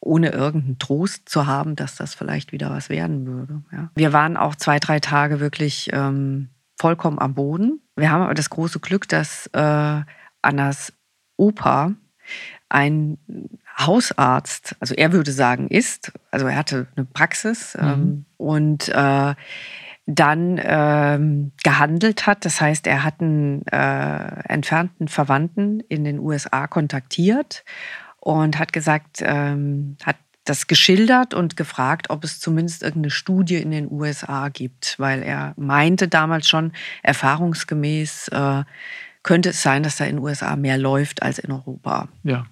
[0.00, 3.62] ohne irgendeinen Trost zu haben, dass das vielleicht wieder was werden würde.
[3.72, 3.90] Ja.
[3.94, 7.80] Wir waren auch zwei, drei Tage wirklich ähm, vollkommen am Boden.
[7.96, 10.02] Wir haben aber das große Glück, dass äh,
[10.42, 10.92] Annas
[11.38, 11.94] Opa
[12.68, 13.18] ein
[13.78, 17.88] Hausarzt, also er würde sagen, ist, also er hatte eine Praxis mhm.
[17.88, 19.34] ähm, und äh,
[20.06, 22.44] dann ähm, gehandelt hat.
[22.44, 27.64] Das heißt, er hat einen äh, entfernten Verwandten in den USA kontaktiert
[28.20, 33.70] und hat gesagt, ähm, hat das geschildert und gefragt, ob es zumindest irgendeine Studie in
[33.70, 38.64] den USA gibt, weil er meinte damals schon, erfahrungsgemäß äh,
[39.22, 42.08] könnte es sein, dass da in den USA mehr läuft als in Europa.
[42.24, 42.44] Ja.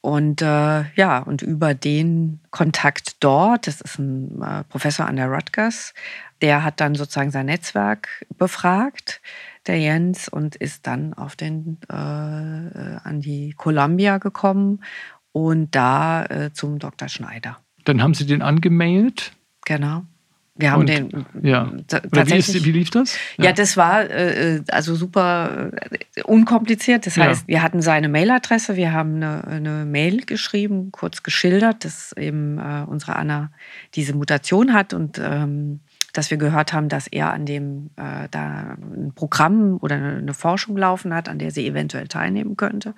[0.00, 5.28] Und äh, ja, und über den Kontakt dort, das ist ein äh, Professor an der
[5.28, 5.92] Rutgers,
[6.40, 9.20] der hat dann sozusagen sein Netzwerk befragt,
[9.66, 14.84] der Jens, und ist dann auf den äh, äh an die Columbia gekommen
[15.32, 17.08] und da äh, zum Dr.
[17.08, 17.58] Schneider.
[17.84, 19.32] Dann haben Sie den angemailt?
[19.64, 20.04] Genau.
[20.58, 21.26] Wir haben und, den.
[21.40, 21.70] Ja.
[22.10, 23.16] Oder wie, ist, wie, lief das?
[23.36, 25.70] Ja, ja das war äh, also super
[26.16, 27.06] äh, unkompliziert.
[27.06, 27.48] Das heißt, ja.
[27.48, 32.84] wir hatten seine Mailadresse, wir haben eine, eine, Mail geschrieben, kurz geschildert, dass eben äh,
[32.86, 33.52] unsere Anna
[33.94, 35.80] diese Mutation hat und ähm,
[36.12, 40.76] dass wir gehört haben, dass er an dem äh, da ein Programm oder eine, Forschung
[40.76, 42.94] laufen hat, an der sie eventuell teilnehmen könnte.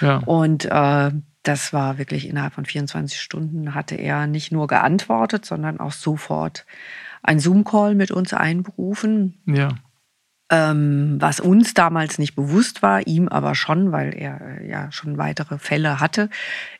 [0.00, 0.18] Ja.
[0.24, 1.10] Und äh,
[1.42, 6.66] das war wirklich innerhalb von 24 Stunden hatte er nicht nur geantwortet, sondern auch sofort
[7.22, 9.40] ein Zoom-Call mit uns einberufen.
[9.46, 9.70] Ja.
[10.50, 15.16] Ähm, was uns damals nicht bewusst war, ihm aber schon, weil er äh, ja schon
[15.16, 16.28] weitere Fälle hatte,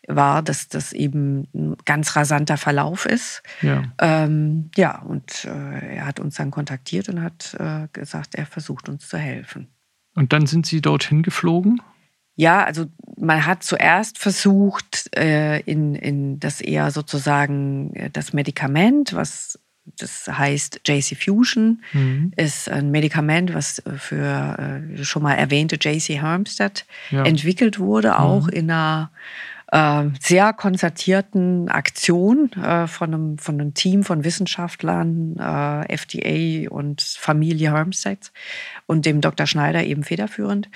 [0.07, 3.43] war, dass das eben ein ganz rasanter Verlauf ist.
[3.63, 8.45] Ja, ähm, ja und äh, er hat uns dann kontaktiert und hat äh, gesagt, er
[8.45, 9.69] versucht uns zu helfen.
[10.15, 11.81] Und dann sind Sie dorthin geflogen?
[12.35, 19.15] Ja, also man hat zuerst versucht, äh, in, in das eher sozusagen äh, das Medikament,
[19.15, 22.33] was das heißt JC Fusion, mhm.
[22.37, 27.25] ist ein Medikament, was für äh, schon mal erwähnte JC Hermstead ja.
[27.25, 28.53] entwickelt wurde, auch mhm.
[28.53, 29.11] in einer
[29.73, 37.03] äh, sehr konzertierten Aktion äh, von, einem, von einem Team von Wissenschaftlern, äh, FDA und
[37.03, 38.31] Familie Hermstead
[38.87, 39.47] und dem Dr.
[39.47, 40.69] Schneider eben federführend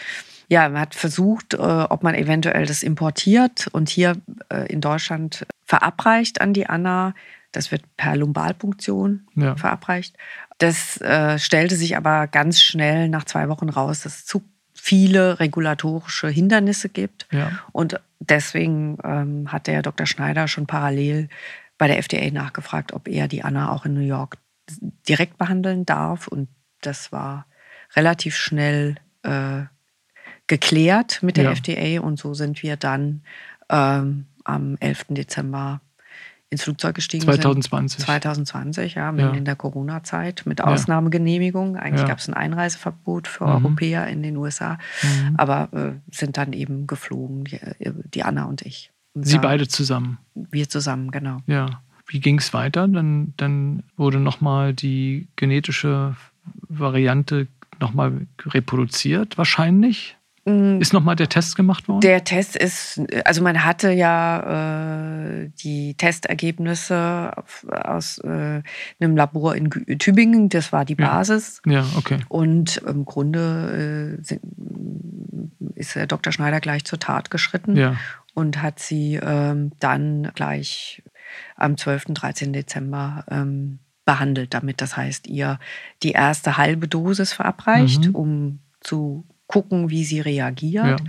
[0.49, 4.17] ja, man hat versucht, äh, ob man eventuell das importiert und hier
[4.49, 7.15] äh, in Deutschland verabreicht an die Anna.
[7.53, 9.57] Das wird per Lumbalpunktion ja.
[9.57, 10.17] verabreicht.
[10.59, 14.43] Das äh, stellte sich aber ganz schnell nach zwei Wochen raus, dass es zu
[14.75, 17.27] viele regulatorische Hindernisse gibt.
[17.33, 17.51] Ja.
[17.73, 20.07] Und deswegen ähm, hat der Dr.
[20.07, 21.29] Schneider schon parallel
[21.79, 24.39] bei der FDA nachgefragt, ob er die Anna auch in New York
[25.09, 26.29] direkt behandeln darf.
[26.29, 26.49] Und
[26.83, 27.47] das war
[27.95, 29.63] relativ schnell äh,
[30.47, 31.53] geklärt mit der ja.
[31.53, 33.23] FDA und so sind wir dann
[33.69, 35.07] ähm, am 11.
[35.11, 35.81] Dezember
[36.49, 37.99] ins Flugzeug gestiegen 2020.
[37.99, 38.07] Sind.
[38.07, 39.35] 2020, ja, mitten ja.
[39.35, 41.77] in der Corona-Zeit mit Ausnahmegenehmigung.
[41.77, 42.09] Eigentlich ja.
[42.09, 43.53] gab es ein Einreiseverbot für mhm.
[43.67, 45.35] Europäer in den USA, mhm.
[45.37, 48.93] aber äh, sind dann eben geflogen, die, äh, die Anna und ich.
[49.15, 50.19] Und Sie beide zusammen?
[50.35, 51.39] Wir zusammen, genau.
[51.47, 51.83] Ja.
[52.07, 52.87] Wie ging es weiter?
[52.87, 56.15] Dann, dann wurde nochmal die genetische
[56.69, 57.49] Variante
[57.81, 60.16] nochmal reproduziert, wahrscheinlich.
[60.47, 60.81] Mm.
[60.81, 62.01] Ist nochmal der Test gemacht worden?
[62.01, 67.33] Der Test ist, also man hatte ja äh, die Testergebnisse
[67.69, 68.63] aus äh,
[69.01, 71.61] einem Labor in Tübingen, das war die Basis.
[71.67, 72.19] Ja, ja okay.
[72.29, 74.39] Und im Grunde äh,
[75.75, 76.33] ist der Dr.
[76.33, 77.97] Schneider gleich zur Tat geschritten ja.
[78.35, 81.03] und hat sie ähm, dann gleich
[81.57, 82.05] am 12.
[82.15, 82.53] 13.
[82.53, 84.81] Dezember ähm, behandelt damit.
[84.81, 85.59] Das heißt, ihr
[86.05, 88.15] die erste halbe Dosis verabreicht, mhm.
[88.15, 91.01] um zu gucken, wie sie reagiert.
[91.01, 91.07] Ja.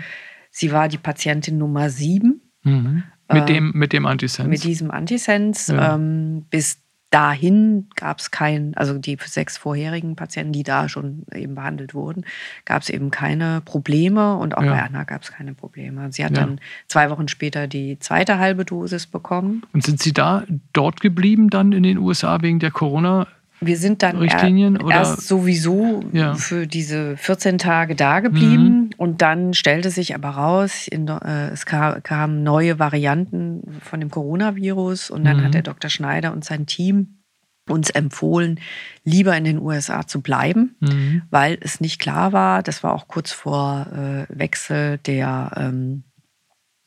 [0.51, 2.41] Sie war die Patientin Nummer sieben.
[2.63, 3.03] Mhm.
[3.31, 4.47] Mit, äh, dem, mit dem Antisens.
[4.47, 5.67] Mit diesem Antisens.
[5.67, 5.95] Ja.
[5.95, 6.79] Ähm, bis
[7.09, 12.25] dahin gab es kein, also die sechs vorherigen Patienten, die da schon eben behandelt wurden,
[12.65, 14.71] gab es eben keine Probleme und auch ja.
[14.71, 16.11] bei Anna gab es keine Probleme.
[16.11, 16.43] Sie hat ja.
[16.43, 19.63] dann zwei Wochen später die zweite halbe Dosis bekommen.
[19.73, 23.27] Und sind Sie da dort geblieben dann in den USA wegen der Corona?
[23.59, 26.35] Wir sind dann Richtlinien, er, erst sowieso ja.
[26.35, 28.89] für diese 14 Tage da geblieben mhm.
[28.97, 34.11] und dann stellte sich aber raus, in, äh, es kam, kamen neue Varianten von dem
[34.11, 35.45] Coronavirus und dann mhm.
[35.45, 35.89] hat der Dr.
[35.89, 37.17] Schneider und sein Team
[37.67, 38.59] uns empfohlen,
[39.03, 41.23] lieber in den USA zu bleiben, mhm.
[41.29, 46.03] weil es nicht klar war, das war auch kurz vor äh, Wechsel der ähm,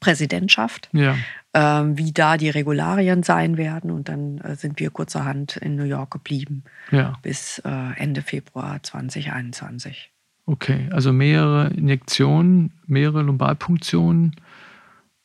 [0.01, 1.14] Präsidentschaft, ja.
[1.55, 3.90] ähm, wie da die Regularien sein werden.
[3.90, 7.18] Und dann äh, sind wir kurzerhand in New York geblieben ja.
[7.22, 10.11] bis äh, Ende Februar 2021.
[10.46, 14.34] Okay, also mehrere Injektionen, mehrere Lumbalpunktionen.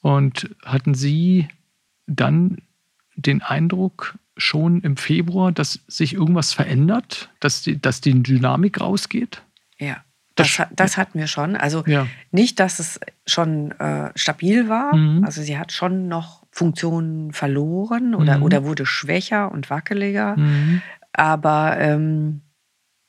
[0.01, 1.47] Und hatten Sie
[2.05, 2.59] dann
[3.15, 9.41] den Eindruck schon im Februar, dass sich irgendwas verändert, dass die, dass die Dynamik rausgeht?
[9.79, 10.04] Ja.
[10.35, 11.55] Das, das hatten wir schon.
[11.55, 12.07] Also ja.
[12.31, 14.93] nicht, dass es schon äh, stabil war.
[14.93, 15.23] Mhm.
[15.23, 18.43] Also sie hat schon noch Funktionen verloren oder, mhm.
[18.43, 20.35] oder wurde schwächer und wackeliger.
[20.37, 20.81] Mhm.
[21.13, 22.41] Aber ähm,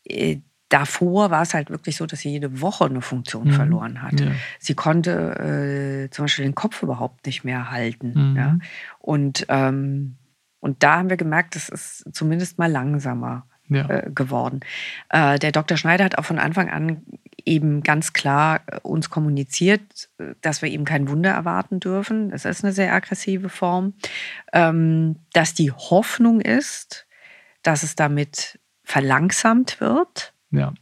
[0.05, 3.53] äh, davor war es halt wirklich so, dass sie jede Woche eine Funktion mhm.
[3.53, 4.21] verloren hat.
[4.21, 4.33] Ja.
[4.59, 8.13] Sie konnte äh, zum Beispiel den Kopf überhaupt nicht mehr halten.
[8.15, 8.37] Mhm.
[8.37, 8.59] Ja?
[8.99, 10.17] Und, ähm,
[10.61, 13.89] und da haben wir gemerkt, das ist zumindest mal langsamer ja.
[13.89, 14.61] äh, geworden.
[15.09, 15.77] Äh, der Dr.
[15.77, 17.03] Schneider hat auch von Anfang an
[17.45, 20.09] eben ganz klar äh, uns kommuniziert,
[20.41, 22.31] dass wir eben kein Wunder erwarten dürfen.
[22.31, 23.95] Das ist eine sehr aggressive Form.
[24.53, 27.07] Ähm, dass die Hoffnung ist,
[27.63, 30.33] dass es damit verlangsamt wird.
[30.51, 30.73] Ja.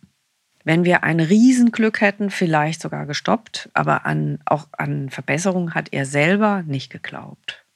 [0.65, 6.07] Wenn wir ein Riesenglück hätten, vielleicht sogar gestoppt, aber an, auch an Verbesserungen hat er
[6.07, 7.67] selber nicht geglaubt.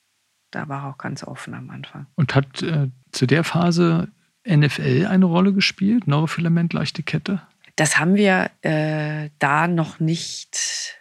[0.50, 2.06] Da war er auch ganz offen am Anfang.
[2.14, 4.08] Und hat äh, zu der Phase
[4.48, 6.06] NFL eine Rolle gespielt?
[6.06, 7.42] Neurofilament, leichte Kette?
[7.76, 10.98] Das haben wir äh, da noch nicht,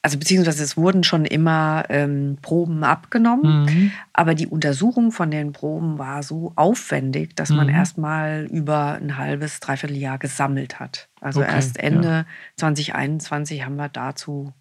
[0.00, 3.92] also beziehungsweise es wurden schon immer ähm, Proben abgenommen, mhm.
[4.12, 7.56] aber die Untersuchung von den Proben war so aufwendig, dass mhm.
[7.56, 11.08] man erstmal über ein halbes, dreiviertel Jahr gesammelt hat.
[11.20, 12.26] Also okay, erst Ende ja.
[12.58, 14.52] 2021 haben wir dazu,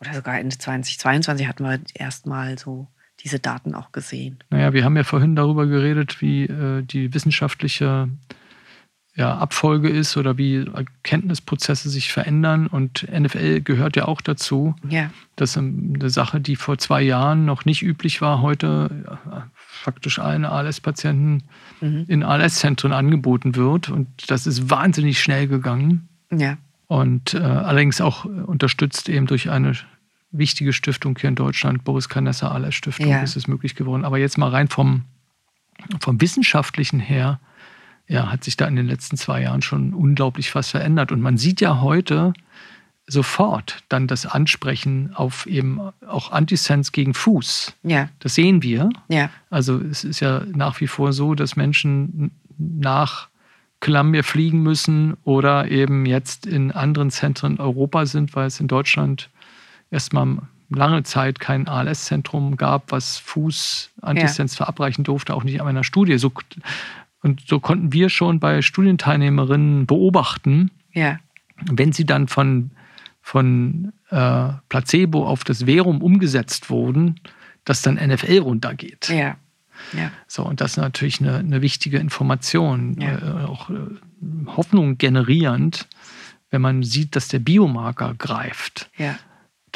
[0.00, 2.88] oder sogar Ende 2022 hatten wir erstmal so
[3.24, 4.38] diese Daten auch gesehen.
[4.50, 8.08] Naja, wir haben ja vorhin darüber geredet, wie äh, die wissenschaftliche
[9.18, 12.68] ja, Abfolge ist oder wie Erkenntnisprozesse sich verändern.
[12.68, 14.76] Und NFL gehört ja auch dazu.
[14.88, 15.10] Ja.
[15.34, 19.18] Das ist eine Sache, die vor zwei Jahren noch nicht üblich war, heute
[19.56, 21.42] faktisch allen ALS-Patienten
[21.80, 22.04] mhm.
[22.06, 23.88] in ALS-Zentren angeboten wird.
[23.90, 26.08] Und das ist wahnsinnig schnell gegangen.
[26.30, 26.56] Ja.
[26.86, 29.72] Und äh, allerdings auch unterstützt eben durch eine
[30.30, 33.22] wichtige Stiftung hier in Deutschland, Boris Canessa ALS Stiftung, ja.
[33.22, 34.04] ist es möglich geworden.
[34.04, 35.04] Aber jetzt mal rein vom,
[36.00, 37.40] vom Wissenschaftlichen her,
[38.06, 41.12] ja, hat sich da in den letzten zwei Jahren schon unglaublich was verändert.
[41.12, 42.32] Und man sieht ja heute
[43.06, 47.74] sofort dann das Ansprechen auf eben auch Antisens gegen Fuß.
[47.82, 48.10] Ja.
[48.18, 48.90] Das sehen wir.
[49.08, 49.30] Ja.
[49.50, 53.28] Also es ist ja nach wie vor so, dass Menschen nach
[53.80, 59.30] Columbia fliegen müssen oder eben jetzt in anderen Zentren Europa sind, weil es in Deutschland
[59.90, 60.38] erstmal
[60.70, 64.56] lange Zeit kein ALS-Zentrum gab, was Fußantisens ja.
[64.64, 66.18] verabreichen durfte, auch nicht an einer Studie.
[66.18, 66.32] So,
[67.22, 71.18] und so konnten wir schon bei Studienteilnehmerinnen beobachten, ja.
[71.70, 72.70] wenn sie dann von,
[73.22, 77.20] von äh, Placebo auf das Verum umgesetzt wurden,
[77.64, 79.08] dass dann NFL runtergeht.
[79.08, 79.36] Ja.
[79.92, 80.10] Ja.
[80.26, 83.18] So, und das ist natürlich eine, eine wichtige Information, ja.
[83.18, 83.74] äh, auch äh,
[84.48, 85.88] Hoffnung generierend,
[86.50, 88.90] wenn man sieht, dass der Biomarker greift.
[88.96, 89.18] Ja.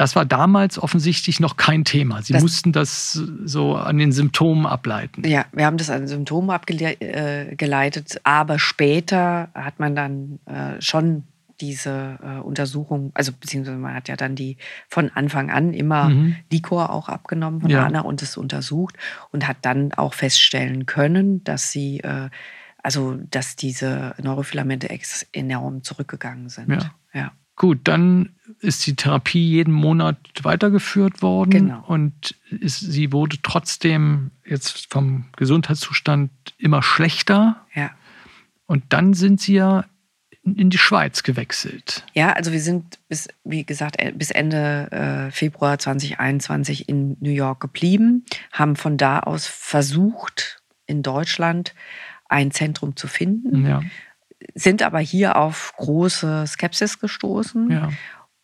[0.03, 2.23] Das war damals offensichtlich noch kein Thema.
[2.23, 3.13] Sie das, mussten das
[3.45, 5.23] so an den Symptomen ableiten.
[5.25, 11.23] Ja, wir haben das an Symptomen abgeleitet, aber später hat man dann äh, schon
[11.61, 14.57] diese äh, Untersuchung, also beziehungsweise man hat ja dann die
[14.89, 16.35] von Anfang an immer mhm.
[16.51, 17.87] Liquor auch abgenommen von ja.
[17.87, 18.97] Anna und es untersucht
[19.31, 22.29] und hat dann auch feststellen können, dass sie, äh,
[22.83, 24.89] also dass diese Neurofilamente
[25.31, 26.73] enorm zurückgegangen sind.
[26.73, 26.91] Ja.
[27.15, 27.33] ja.
[27.57, 28.31] Gut, dann
[28.61, 31.85] ist die Therapie jeden Monat weitergeführt worden genau.
[31.87, 37.67] und ist, sie wurde trotzdem jetzt vom Gesundheitszustand immer schlechter.
[37.75, 37.91] Ja.
[38.67, 39.85] Und dann sind sie ja
[40.45, 42.05] in die Schweiz gewechselt.
[42.15, 47.61] Ja, also wir sind bis, wie gesagt, bis Ende äh, Februar 2021 in New York
[47.61, 51.75] geblieben, haben von da aus versucht, in Deutschland
[52.29, 53.67] ein Zentrum zu finden.
[53.67, 53.83] Ja
[54.55, 57.71] sind aber hier auf große Skepsis gestoßen.
[57.71, 57.89] Ja.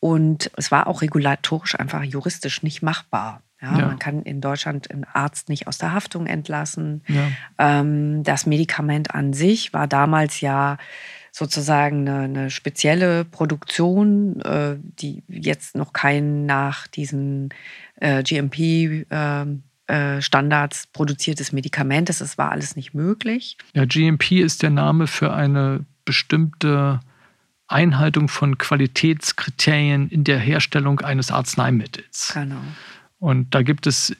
[0.01, 3.42] Und es war auch regulatorisch einfach juristisch nicht machbar.
[3.61, 3.86] Ja, ja.
[3.86, 7.03] Man kann in Deutschland einen Arzt nicht aus der Haftung entlassen.
[7.59, 10.78] Ähm, das Medikament an sich war damals ja
[11.32, 17.49] sozusagen eine, eine spezielle Produktion, äh, die jetzt noch kein nach diesen
[17.96, 19.46] äh, GMP äh,
[20.20, 22.20] Standards produziertes Medikament ist.
[22.20, 23.57] Es war alles nicht möglich.
[23.74, 27.01] Ja, GMP ist der Name für eine bestimmte
[27.68, 32.32] Einhaltung von Qualitätskriterien in der Herstellung eines Arzneimittels.
[32.34, 32.61] Genau.
[33.18, 34.16] Und da gibt es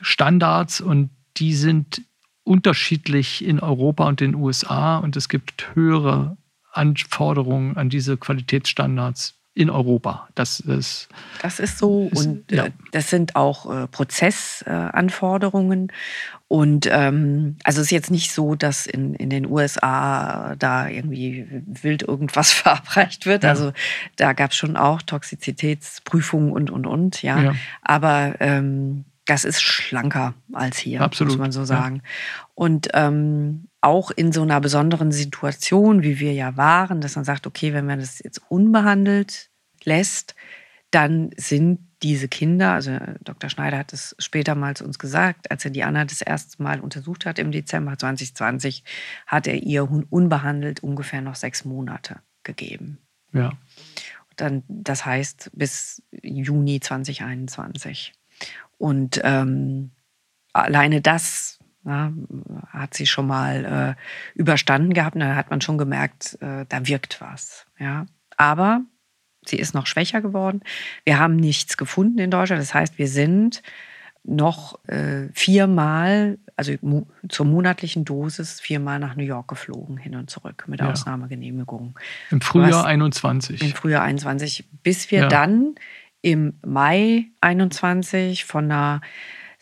[0.00, 2.02] Standards und die sind
[2.44, 6.36] unterschiedlich in Europa und den USA und es gibt höhere
[6.72, 10.28] Anforderungen an diese Qualitätsstandards in Europa.
[10.34, 11.08] Das, das,
[11.42, 12.08] das ist so.
[12.10, 12.66] Ist, und ja.
[12.66, 15.92] äh, das sind auch äh, Prozessanforderungen.
[16.48, 21.46] Und ähm, also es ist jetzt nicht so, dass in, in den USA da irgendwie
[21.66, 23.44] wild irgendwas verabreicht wird.
[23.44, 23.50] Ja.
[23.50, 23.72] Also
[24.16, 27.40] da gab es schon auch Toxizitätsprüfungen und, und, und, ja.
[27.40, 27.54] ja.
[27.82, 31.32] Aber ähm, das ist schlanker als hier, Absolut.
[31.32, 31.96] muss man so sagen.
[31.96, 32.02] Ja.
[32.54, 37.46] Und ähm, auch in so einer besonderen Situation, wie wir ja waren, dass man sagt,
[37.46, 39.50] okay, wenn man das jetzt unbehandelt
[39.84, 40.34] lässt,
[40.90, 43.48] dann sind diese Kinder, also Dr.
[43.48, 46.80] Schneider hat es später mal zu uns gesagt, als er die Anna das erste Mal
[46.80, 48.82] untersucht hat im Dezember 2020,
[49.26, 52.98] hat er ihr unbehandelt ungefähr noch sechs Monate gegeben.
[53.32, 53.52] Ja.
[54.36, 58.12] Dann, das heißt bis Juni 2021.
[58.82, 59.92] Und ähm,
[60.52, 62.12] alleine das ja,
[62.66, 65.14] hat sie schon mal äh, überstanden gehabt.
[65.14, 67.64] Und da hat man schon gemerkt, äh, da wirkt was.
[67.78, 68.06] Ja.
[68.36, 68.80] Aber
[69.46, 70.62] sie ist noch schwächer geworden.
[71.04, 72.60] Wir haben nichts gefunden in Deutschland.
[72.60, 73.62] Das heißt, wir sind
[74.24, 80.28] noch äh, viermal, also mo zur monatlichen Dosis, viermal nach New York geflogen, hin und
[80.28, 80.90] zurück mit ja.
[80.90, 81.96] Ausnahmegenehmigung.
[82.32, 83.62] Im Frühjahr Was, 21.
[83.62, 85.28] Im Frühjahr 21, bis wir ja.
[85.28, 85.76] dann
[86.22, 89.00] im Mai 21 von einer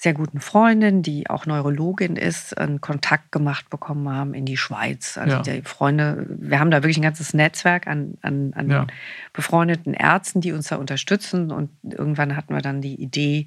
[0.01, 5.19] sehr guten Freundin, die auch Neurologin ist, einen Kontakt gemacht bekommen haben in die Schweiz.
[5.19, 5.43] Also ja.
[5.43, 8.87] die Freunde, wir haben da wirklich ein ganzes Netzwerk an, an, an ja.
[9.35, 11.51] befreundeten Ärzten, die uns da unterstützen.
[11.51, 13.47] Und irgendwann hatten wir dann die Idee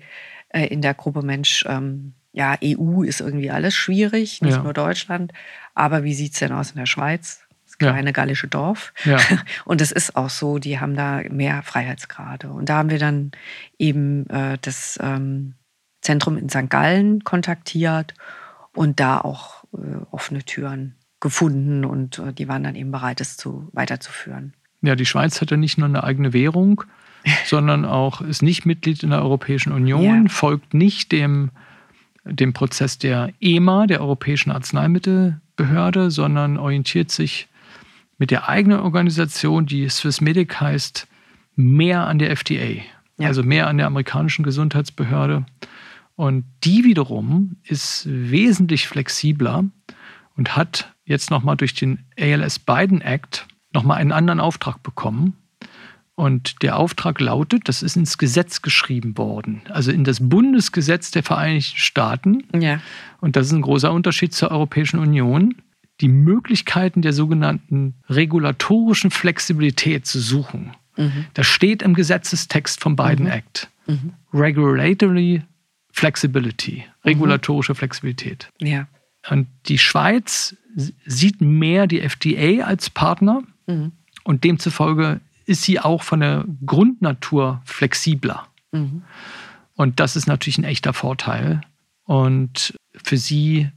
[0.50, 4.64] äh, in der Gruppe Mensch, ähm, ja, EU ist irgendwie alles schwierig, nicht ja.
[4.64, 5.34] nur Deutschland.
[5.74, 7.43] Aber wie sieht es denn aus in der Schweiz?
[7.84, 8.14] Das kleine ja.
[8.14, 8.94] gallische Dorf.
[9.06, 9.20] Ja.
[9.66, 12.50] Und es ist auch so, die haben da mehr Freiheitsgrade.
[12.50, 13.32] Und da haben wir dann
[13.78, 15.56] eben äh, das ähm,
[16.02, 16.70] Zentrum in St.
[16.70, 18.14] Gallen kontaktiert
[18.76, 19.78] und da auch äh,
[20.12, 24.54] offene Türen gefunden und äh, die waren dann eben bereit, es zu, weiterzuführen.
[24.82, 26.84] Ja, die Schweiz hat ja nicht nur eine eigene Währung,
[27.46, 30.30] sondern auch ist nicht Mitglied in der Europäischen Union, ja.
[30.30, 31.52] folgt nicht dem,
[32.26, 37.48] dem Prozess der EMA, der Europäischen Arzneimittelbehörde, sondern orientiert sich
[38.18, 41.08] mit der eigenen Organisation, die Swissmedic heißt,
[41.56, 42.84] mehr an der FDA,
[43.18, 43.28] ja.
[43.28, 45.46] also mehr an der amerikanischen Gesundheitsbehörde.
[46.16, 49.66] Und die wiederum ist wesentlich flexibler
[50.36, 55.36] und hat jetzt nochmal durch den ALS Biden Act nochmal einen anderen Auftrag bekommen.
[56.16, 61.24] Und der Auftrag lautet, das ist ins Gesetz geschrieben worden, also in das Bundesgesetz der
[61.24, 62.44] Vereinigten Staaten.
[62.60, 62.80] Ja.
[63.20, 65.56] Und das ist ein großer Unterschied zur Europäischen Union
[66.04, 70.74] die Möglichkeiten der sogenannten regulatorischen Flexibilität zu suchen.
[70.98, 71.26] Mhm.
[71.34, 73.32] Das steht im Gesetzestext vom Biden mhm.
[73.32, 73.70] Act.
[73.88, 74.12] Mhm.
[74.34, 75.44] Regulatory
[75.94, 78.50] Flexibility, regulatorische Flexibilität.
[78.60, 78.88] Ja.
[79.30, 80.58] Und die Schweiz
[81.06, 83.94] sieht mehr die FDA als Partner mhm.
[84.26, 88.48] und demzufolge ist sie auch von der Grundnatur flexibler.
[88.74, 89.04] Mhm.
[89.76, 91.62] Und das ist natürlich ein echter Vorteil.
[92.04, 93.70] Und für sie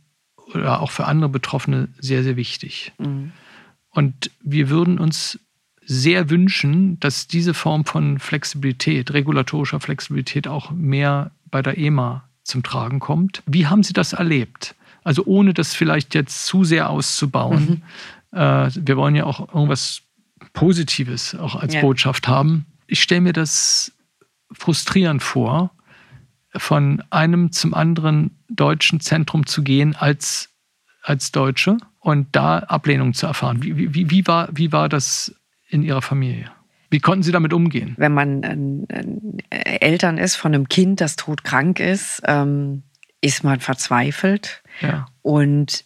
[0.54, 2.92] oder auch für andere Betroffene sehr, sehr wichtig.
[2.98, 3.32] Mhm.
[3.90, 5.38] Und wir würden uns
[5.84, 12.62] sehr wünschen, dass diese Form von Flexibilität, regulatorischer Flexibilität auch mehr bei der EMA zum
[12.62, 13.42] Tragen kommt.
[13.46, 14.74] Wie haben Sie das erlebt?
[15.04, 17.82] Also ohne das vielleicht jetzt zu sehr auszubauen.
[18.32, 18.38] Mhm.
[18.38, 20.02] Äh, wir wollen ja auch irgendwas
[20.52, 21.80] Positives auch als ja.
[21.80, 22.66] Botschaft haben.
[22.86, 23.92] Ich stelle mir das
[24.52, 25.70] frustrierend vor,
[26.56, 30.50] von einem zum anderen deutschen Zentrum zu gehen als,
[31.02, 33.62] als Deutsche und da Ablehnung zu erfahren.
[33.62, 35.34] Wie, wie, wie, war, wie war das
[35.68, 36.50] in Ihrer Familie?
[36.90, 37.94] Wie konnten Sie damit umgehen?
[37.98, 38.86] Wenn man
[39.50, 42.84] äh, Eltern ist von einem Kind, das todkrank ist, ähm,
[43.20, 44.62] ist man verzweifelt.
[44.80, 45.06] Ja.
[45.22, 45.84] Und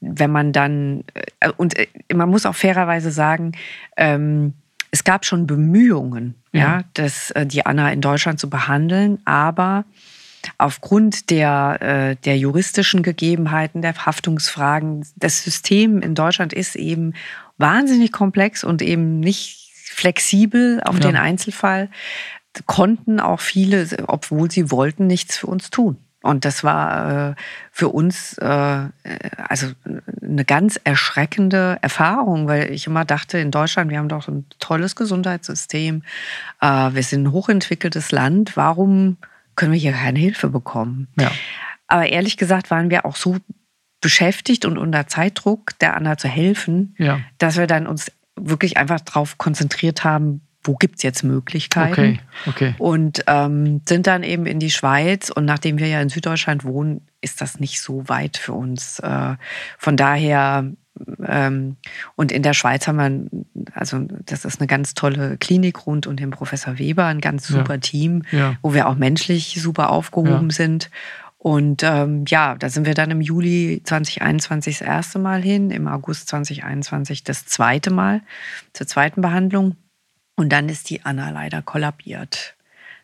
[0.00, 1.04] wenn man dann,
[1.40, 3.52] äh, und äh, man muss auch fairerweise sagen,
[3.96, 4.54] ähm,
[4.96, 6.60] es gab schon Bemühungen, ja.
[6.60, 9.84] ja das, äh, die Anna in Deutschland zu behandeln, aber
[10.56, 17.12] aufgrund der, äh, der juristischen Gegebenheiten, der Haftungsfragen, das System in Deutschland ist eben
[17.58, 21.00] wahnsinnig komplex und eben nicht flexibel auf ja.
[21.02, 21.90] den Einzelfall,
[22.64, 25.98] konnten auch viele, obwohl sie wollten, nichts für uns tun.
[26.26, 27.34] Und das war äh,
[27.70, 28.46] für uns äh,
[29.48, 29.66] also
[30.22, 34.96] eine ganz erschreckende Erfahrung, weil ich immer dachte, in Deutschland, wir haben doch ein tolles
[34.96, 36.02] Gesundheitssystem,
[36.60, 39.16] äh, wir sind ein hochentwickeltes Land, warum
[39.54, 41.08] können wir hier keine Hilfe bekommen?
[41.18, 41.30] Ja.
[41.86, 43.36] Aber ehrlich gesagt waren wir auch so
[44.00, 47.20] beschäftigt und unter Zeitdruck, der Anna zu helfen, ja.
[47.38, 51.92] dass wir dann uns wirklich einfach darauf konzentriert haben, wo gibt es jetzt Möglichkeiten?
[51.92, 52.74] Okay, okay.
[52.78, 55.30] Und ähm, sind dann eben in die Schweiz.
[55.30, 58.98] Und nachdem wir ja in Süddeutschland wohnen, ist das nicht so weit für uns.
[59.00, 59.36] Äh,
[59.78, 60.70] von daher
[61.26, 61.76] Ähm,
[62.14, 66.16] und in der Schweiz haben wir, also das ist eine ganz tolle Klinik rund um
[66.16, 67.80] den Professor Weber, ein ganz super ja.
[67.80, 68.56] Team, ja.
[68.62, 70.56] wo wir auch menschlich super aufgehoben ja.
[70.56, 70.90] sind.
[71.38, 75.86] Und ähm, ja, da sind wir dann im Juli 2021 das erste Mal hin, im
[75.86, 78.22] August 2021 das zweite Mal
[78.72, 79.76] zur zweiten Behandlung.
[80.36, 82.56] Und dann ist die Anna leider kollabiert.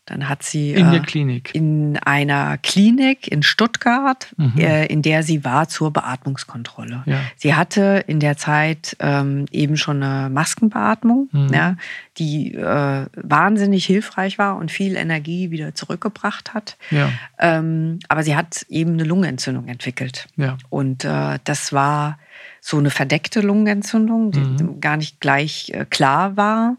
[0.05, 4.59] Dann hat sie in der äh, Klinik in einer Klinik in Stuttgart, mhm.
[4.59, 7.05] äh, in der sie war zur Beatmungskontrolle.
[7.07, 7.21] Ja.
[7.37, 11.55] Sie hatte in der Zeit ähm, eben schon eine Maskenbeatmung, mhm.
[11.55, 11.77] ja,
[12.19, 16.77] die äh, wahnsinnig hilfreich war und viel Energie wieder zurückgebracht hat.
[16.91, 17.09] Ja.
[17.39, 20.27] Ähm, aber sie hat eben eine Lungenentzündung entwickelt.
[20.69, 22.19] Und äh, das war
[22.61, 24.81] so eine verdeckte Lungenentzündung, die mhm.
[24.81, 26.77] gar nicht gleich äh, klar war.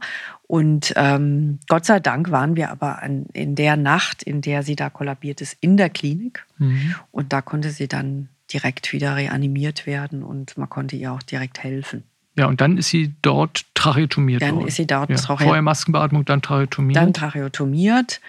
[0.53, 4.75] Und ähm, Gott sei Dank waren wir aber an, in der Nacht, in der sie
[4.75, 6.45] da kollabiert ist, in der Klinik.
[6.59, 6.93] Mhm.
[7.09, 11.63] Und da konnte sie dann direkt wieder reanimiert werden und man konnte ihr auch direkt
[11.63, 12.03] helfen.
[12.37, 14.67] Ja, und dann ist sie dort tracheotomiert dann worden.
[14.67, 15.15] ist sie dort ja.
[15.15, 16.97] trache Vorher Maskenbeatmung, dann tracheotomiert.
[16.97, 18.21] Dann tracheotomiert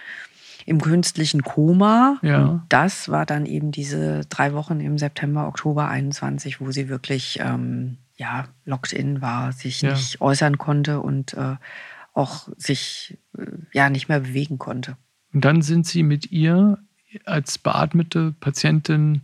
[0.65, 2.17] im künstlichen Koma.
[2.23, 2.43] Ja.
[2.43, 7.39] Und das war dann eben diese drei Wochen im September, Oktober 21, wo sie wirklich
[7.43, 9.91] ähm, ja, locked in war, sich ja.
[9.91, 11.57] nicht äußern konnte und äh,
[12.15, 14.97] auch sich äh, ja nicht mehr bewegen konnte.
[15.33, 16.79] Und dann sind Sie mit ihr
[17.25, 19.21] als beatmete Patientin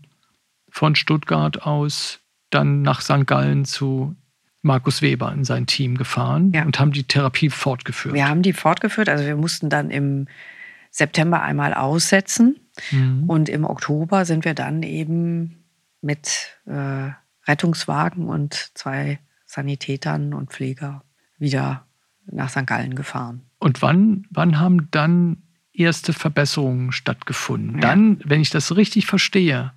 [0.69, 2.21] von Stuttgart aus
[2.51, 3.27] dann nach St.
[3.27, 4.15] Gallen zu
[4.63, 6.65] Markus Weber in sein Team gefahren ja.
[6.65, 8.15] und haben die Therapie fortgeführt.
[8.15, 10.27] Wir haben die fortgeführt, also wir mussten dann im
[10.91, 12.61] September einmal aussetzen
[12.91, 13.25] mhm.
[13.29, 15.65] und im Oktober sind wir dann eben
[16.03, 17.11] mit äh,
[17.47, 21.05] Rettungswagen und zwei Sanitätern und Pfleger
[21.39, 21.87] wieder
[22.33, 22.67] nach St.
[22.67, 23.43] Gallen gefahren.
[23.59, 27.77] Und wann, wann haben dann erste Verbesserungen stattgefunden?
[27.77, 27.81] Ja.
[27.81, 29.73] Dann, wenn ich das richtig verstehe,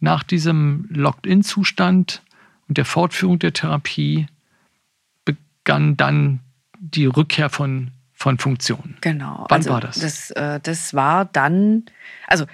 [0.00, 2.22] nach diesem Locked-in-Zustand
[2.68, 4.26] und der Fortführung der Therapie
[5.24, 6.40] begann dann
[6.78, 8.96] die Rückkehr von, von Funktionen.
[9.00, 9.46] Genau.
[9.48, 9.98] Wann also war das?
[9.98, 11.84] Das, äh, das war dann,
[12.26, 12.46] also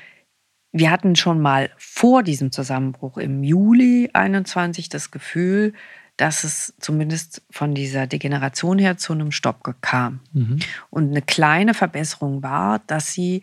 [0.73, 5.73] wir hatten schon mal vor diesem Zusammenbruch im Juli 21 das Gefühl,
[6.17, 10.21] dass es zumindest von dieser Degeneration her zu einem Stopp kam.
[10.33, 10.59] Mhm.
[10.91, 13.43] Und eine kleine Verbesserung war, dass sie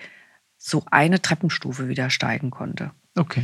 [0.57, 2.91] so eine Treppenstufe wieder steigen konnte.
[3.15, 3.43] Okay.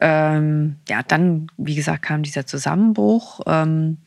[0.00, 3.98] Ähm, ja, dann, wie gesagt, kam dieser Zusammenbruch ähm,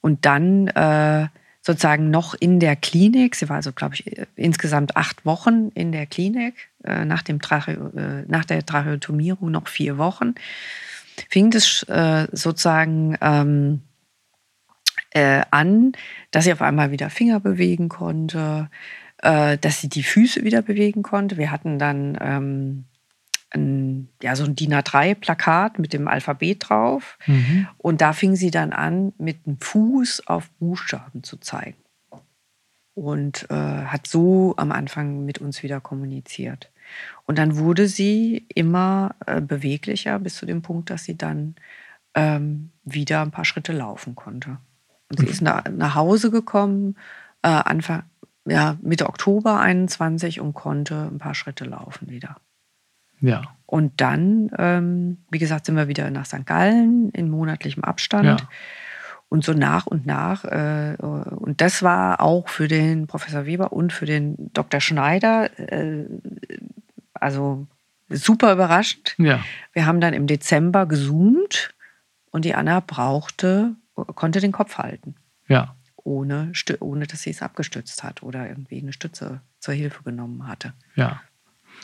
[0.00, 1.28] und dann äh,
[1.62, 3.36] sozusagen noch in der Klinik.
[3.36, 7.72] Sie war also, glaube ich, insgesamt acht Wochen in der Klinik, äh, nach, dem Trache,
[7.72, 10.34] äh, nach der Tracheotomierung noch vier Wochen
[11.28, 13.80] fing es äh, sozusagen ähm,
[15.10, 15.92] äh, an,
[16.30, 18.70] dass sie auf einmal wieder Finger bewegen konnte,
[19.22, 21.36] äh, dass sie die Füße wieder bewegen konnte.
[21.36, 22.84] Wir hatten dann ähm,
[23.50, 27.18] ein, ja, so ein DIN A3-Plakat mit dem Alphabet drauf.
[27.26, 27.68] Mhm.
[27.78, 31.78] Und da fing sie dann an, mit dem Fuß auf Buchstaben zu zeigen.
[32.94, 36.70] Und äh, hat so am Anfang mit uns wieder kommuniziert.
[37.26, 41.54] Und dann wurde sie immer äh, beweglicher bis zu dem Punkt, dass sie dann
[42.14, 44.58] ähm, wieder ein paar Schritte laufen konnte.
[45.10, 46.96] Und sie ist nach, nach Hause gekommen,
[47.42, 48.04] äh, Anfang,
[48.46, 52.36] ja, Mitte Oktober 21 und konnte ein paar Schritte laufen wieder.
[53.20, 53.42] Ja.
[53.66, 56.46] Und dann, ähm, wie gesagt, sind wir wieder nach St.
[56.46, 58.40] Gallen in monatlichem Abstand.
[58.40, 58.48] Ja.
[59.28, 60.44] Und so nach und nach.
[60.44, 64.80] Äh, und das war auch für den Professor Weber und für den Dr.
[64.80, 66.06] Schneider äh,
[67.12, 67.66] also
[68.08, 69.14] super überrascht.
[69.18, 69.40] Ja.
[69.72, 71.74] Wir haben dann im Dezember gezoomt
[72.30, 75.14] und die Anna brauchte, konnte den Kopf halten.
[75.46, 75.74] Ja.
[75.96, 80.72] Ohne, ohne dass sie es abgestützt hat oder irgendwie eine Stütze zur Hilfe genommen hatte.
[80.94, 81.20] Ja.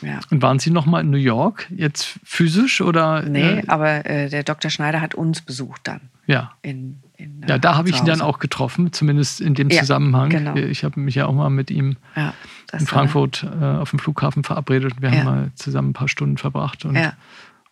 [0.01, 0.19] Ja.
[0.29, 3.21] Und waren Sie noch mal in New York, jetzt physisch oder?
[3.21, 3.67] Nee, äh?
[3.67, 4.69] aber äh, der Dr.
[4.69, 6.09] Schneider hat uns besucht dann.
[6.25, 6.53] Ja.
[6.61, 10.29] In, in, ja, da habe ich ihn dann auch getroffen, zumindest in dem ja, Zusammenhang.
[10.29, 10.55] Genau.
[10.55, 12.33] Ich habe mich ja auch mal mit ihm ja,
[12.73, 16.37] in Frankfurt äh, auf dem Flughafen verabredet und wir haben mal zusammen ein paar Stunden
[16.37, 16.97] verbracht und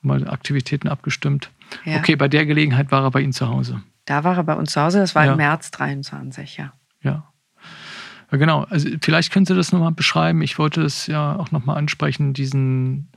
[0.02, 1.50] mal Aktivitäten abgestimmt.
[1.86, 3.82] Okay, bei der Gelegenheit war er bei Ihnen zu Hause.
[4.06, 6.74] Da war er bei uns zu Hause, das war im März 23, ja.
[7.02, 7.24] Ja.
[8.32, 8.64] Ja, genau.
[8.64, 10.41] Also vielleicht können Sie das nochmal beschreiben.
[10.41, 13.10] Ich wollte es ja auch nochmal ansprechen, diesen,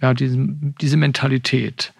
[0.00, 1.92] ja, diesen, diese Mentalität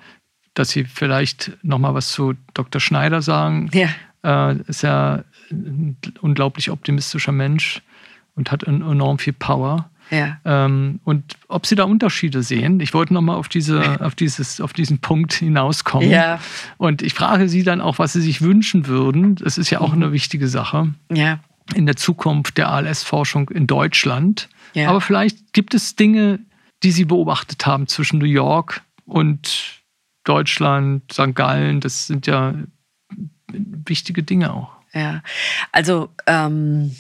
[0.55, 2.81] dass Sie vielleicht noch mal was zu Dr.
[2.81, 3.71] Schneider sagen.
[3.73, 3.89] Ja.
[4.25, 7.83] Äh, ist ja ein unglaublich optimistischer Mensch
[8.35, 9.91] und hat enorm viel Power.
[10.11, 10.39] Ja.
[10.45, 12.81] Ähm, und ob Sie da Unterschiede sehen?
[12.81, 16.11] Ich wollte noch mal auf, diese, auf, dieses, auf diesen Punkt hinauskommen.
[16.11, 16.39] Ja.
[16.77, 19.37] Und ich frage Sie dann auch, was Sie sich wünschen würden.
[19.37, 20.93] Das ist ja auch eine wichtige Sache.
[21.11, 21.41] Ja.
[21.75, 24.49] In der Zukunft der ALS-Forschung in Deutschland.
[24.75, 24.91] Ja.
[24.91, 26.41] Aber vielleicht gibt es Dinge,
[26.83, 29.82] die Sie beobachtet haben zwischen New York und
[30.25, 31.35] Deutschland, St.
[31.35, 32.55] Gallen, das sind ja
[33.49, 34.71] wichtige Dinge auch.
[34.93, 35.23] Ja,
[35.73, 36.95] also ähm,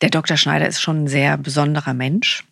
[0.00, 0.36] der Dr.
[0.36, 2.44] Schneider ist schon ein sehr besonderer Mensch.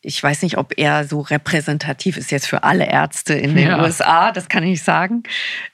[0.00, 3.80] Ich weiß nicht, ob er so repräsentativ ist jetzt für alle Ärzte in den ja.
[3.80, 5.22] USA, das kann ich sagen.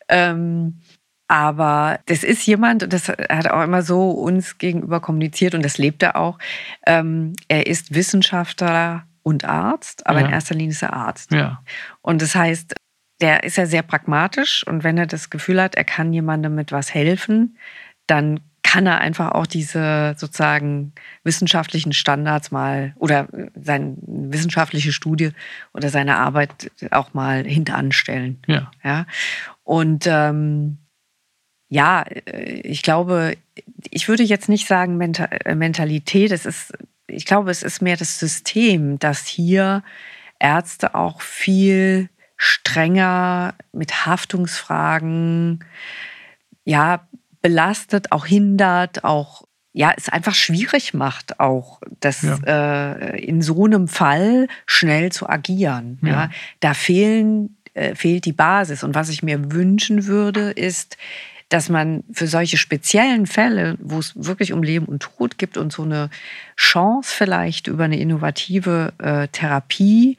[0.09, 0.81] Ähm,
[1.29, 6.03] aber das ist jemand, das hat auch immer so uns gegenüber kommuniziert und das lebt
[6.03, 6.39] er auch.
[6.87, 10.27] Ähm, er ist Wissenschaftler und Arzt, aber ja.
[10.27, 11.33] in erster Linie ist er Arzt.
[11.33, 11.63] Ja.
[12.01, 12.75] Und das heißt,
[13.21, 16.73] der ist ja sehr pragmatisch und wenn er das Gefühl hat, er kann jemandem mit
[16.73, 17.57] was helfen,
[18.07, 20.93] dann kann er einfach auch diese sozusagen
[21.25, 25.31] wissenschaftlichen Standards mal oder seine wissenschaftliche Studie
[25.73, 28.39] oder seine Arbeit auch mal hinteranstellen.
[28.47, 28.71] Ja.
[28.85, 29.07] ja?
[29.65, 30.77] Und ähm,
[31.71, 32.05] ja,
[32.63, 33.37] ich glaube,
[33.91, 36.73] ich würde jetzt nicht sagen Mentalität, es ist,
[37.07, 39.83] ich glaube, es ist mehr das System, dass hier
[40.39, 45.65] Ärzte auch viel strenger mit Haftungsfragen,
[46.65, 47.07] ja,
[47.43, 52.39] belastet, auch hindert, auch ja, es einfach schwierig macht, auch das ja.
[52.47, 55.99] äh, in so einem Fall schnell zu agieren.
[56.03, 56.09] Ja.
[56.09, 56.31] ja.
[56.61, 58.83] Da fehlen, äh, fehlt die Basis.
[58.83, 60.97] Und was ich mir wünschen würde, ist,
[61.49, 65.73] dass man für solche speziellen Fälle, wo es wirklich um Leben und Tod gibt und
[65.73, 66.11] so eine
[66.57, 70.19] Chance vielleicht über eine innovative äh, Therapie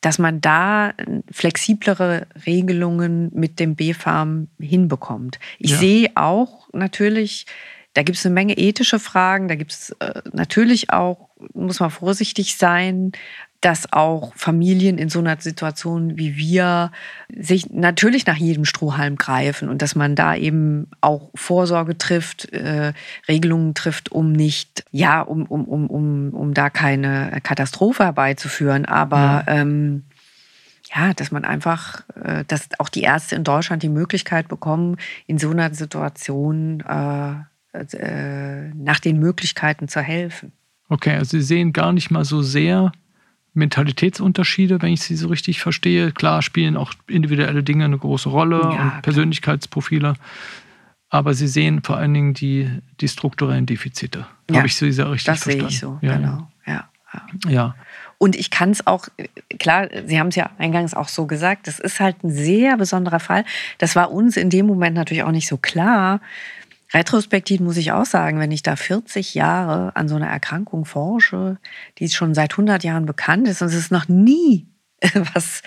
[0.00, 0.94] dass man da
[1.30, 5.38] flexiblere Regelungen mit dem B-Farm hinbekommt.
[5.58, 5.76] Ich ja.
[5.76, 7.46] sehe auch natürlich,
[7.94, 11.90] da gibt es eine Menge ethische Fragen, da gibt es äh, natürlich auch, muss man
[11.90, 13.12] vorsichtig sein,
[13.60, 16.92] dass auch Familien in so einer Situation wie wir
[17.28, 22.94] sich natürlich nach jedem Strohhalm greifen und dass man da eben auch Vorsorge trifft, äh,
[23.28, 28.86] Regelungen trifft, um nicht, ja, um, um, um, um, um da keine Katastrophe herbeizuführen.
[28.86, 29.48] Aber ja.
[29.48, 30.04] ähm,
[30.94, 34.96] ja, dass man einfach, äh, dass auch die Ärzte in Deutschland die Möglichkeit bekommen,
[35.26, 37.34] in so einer Situation äh,
[37.72, 40.52] äh, nach den Möglichkeiten zu helfen.
[40.88, 42.90] Okay, also Sie sehen gar nicht mal so sehr
[43.54, 46.12] Mentalitätsunterschiede, wenn ich sie so richtig verstehe.
[46.12, 50.14] Klar spielen auch individuelle Dinge eine große Rolle ja, und Persönlichkeitsprofile.
[51.08, 52.70] Aber Sie sehen vor allen Dingen die,
[53.00, 54.26] die strukturellen Defizite.
[54.48, 55.64] Ja, Habe ich Sie sehr richtig das verstanden?
[55.66, 56.16] Das sehe ich so, ja.
[56.16, 56.48] genau.
[56.66, 57.50] Ja, ja.
[57.50, 57.74] ja.
[58.18, 59.08] Und ich kann es auch,
[59.58, 63.18] klar, Sie haben es ja eingangs auch so gesagt, das ist halt ein sehr besonderer
[63.18, 63.44] Fall.
[63.78, 66.20] Das war uns in dem Moment natürlich auch nicht so klar.
[66.92, 71.58] Retrospektiv muss ich auch sagen, wenn ich da 40 Jahre an so einer Erkrankung forsche,
[71.98, 74.66] die schon seit 100 Jahren bekannt ist und es ist noch nie
[75.34, 75.62] was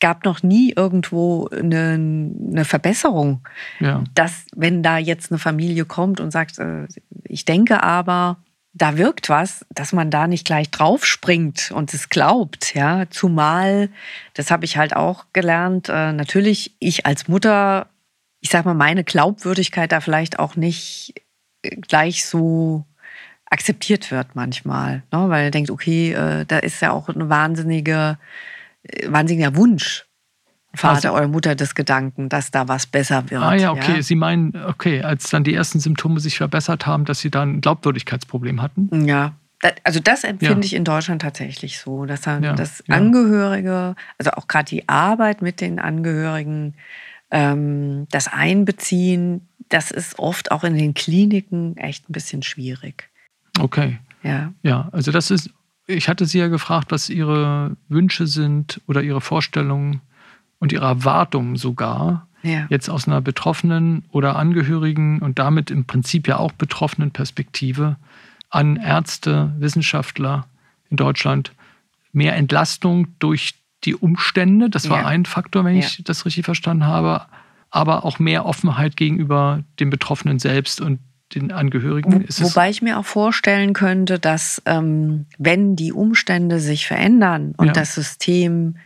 [0.00, 3.46] gab noch nie irgendwo eine, eine Verbesserung.
[3.80, 4.02] Ja.
[4.14, 6.86] Dass, wenn da jetzt eine Familie kommt und sagt, äh,
[7.24, 8.38] ich denke aber,
[8.72, 13.04] da wirkt was, dass man da nicht gleich draufspringt und es glaubt, ja.
[13.10, 13.90] Zumal,
[14.34, 17.89] das habe ich halt auch gelernt, äh, natürlich ich als Mutter
[18.40, 21.14] ich sag mal, meine Glaubwürdigkeit da vielleicht auch nicht
[21.62, 22.84] äh, gleich so
[23.46, 25.28] akzeptiert wird manchmal, ne?
[25.28, 28.18] weil er denkt, okay, äh, da ist ja auch ein wahnsinniger,
[28.84, 30.06] äh, wahnsinniger Wunsch,
[30.72, 33.42] Vater also, oder Mutter des Gedanken, dass da was besser wird.
[33.42, 33.96] Ah ja, okay.
[33.96, 34.02] Ja?
[34.02, 37.60] Sie meinen, okay, als dann die ersten Symptome sich verbessert haben, dass Sie dann ein
[37.60, 39.04] Glaubwürdigkeitsproblem hatten?
[39.06, 39.34] Ja.
[39.84, 40.64] Also das empfinde ja.
[40.64, 42.54] ich in Deutschland tatsächlich so, dass, dann, ja.
[42.54, 46.74] dass Angehörige, also auch gerade die Arbeit mit den Angehörigen,
[47.30, 53.08] das Einbeziehen, das ist oft auch in den Kliniken echt ein bisschen schwierig.
[53.58, 53.98] Okay.
[54.22, 54.52] Ja.
[54.62, 55.50] Ja, also das ist,
[55.86, 60.00] ich hatte Sie ja gefragt, was Ihre Wünsche sind oder Ihre Vorstellungen
[60.58, 62.26] und Ihre Erwartungen sogar.
[62.42, 62.66] Ja.
[62.70, 67.96] Jetzt aus einer betroffenen oder Angehörigen und damit im Prinzip ja auch betroffenen Perspektive
[68.48, 70.46] an Ärzte, Wissenschaftler
[70.90, 71.52] in Deutschland
[72.12, 73.54] mehr Entlastung durch
[73.84, 74.70] die Umstände.
[74.70, 75.06] Das war ja.
[75.06, 75.80] ein Faktor, wenn ja.
[75.80, 77.26] ich das richtig verstanden habe.
[77.70, 80.98] Aber auch mehr Offenheit gegenüber dem Betroffenen selbst und
[81.34, 82.24] den Angehörigen.
[82.28, 87.68] Wo, wobei ich mir auch vorstellen könnte, dass ähm, wenn die Umstände sich verändern und
[87.68, 87.72] ja.
[87.72, 88.76] das System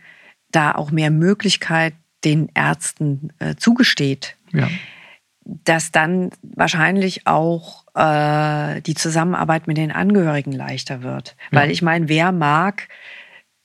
[0.51, 4.35] da auch mehr Möglichkeit den Ärzten äh, zugesteht,
[5.43, 11.35] dass dann wahrscheinlich auch äh, die Zusammenarbeit mit den Angehörigen leichter wird.
[11.51, 12.87] Weil ich meine, wer mag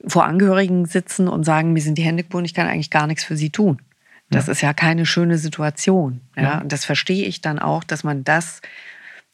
[0.07, 3.25] vor Angehörigen sitzen und sagen, mir sind die Hände gebunden, ich kann eigentlich gar nichts
[3.25, 3.83] für sie tun.
[4.31, 4.53] Das ja.
[4.53, 6.21] ist ja keine schöne Situation.
[6.37, 6.43] Ja?
[6.43, 6.59] ja?
[6.61, 8.61] Und das verstehe ich dann auch, dass man das,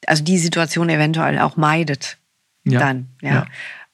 [0.07, 2.19] also die Situation eventuell auch meidet.
[2.65, 2.81] Ja.
[2.81, 3.47] Dann, ja.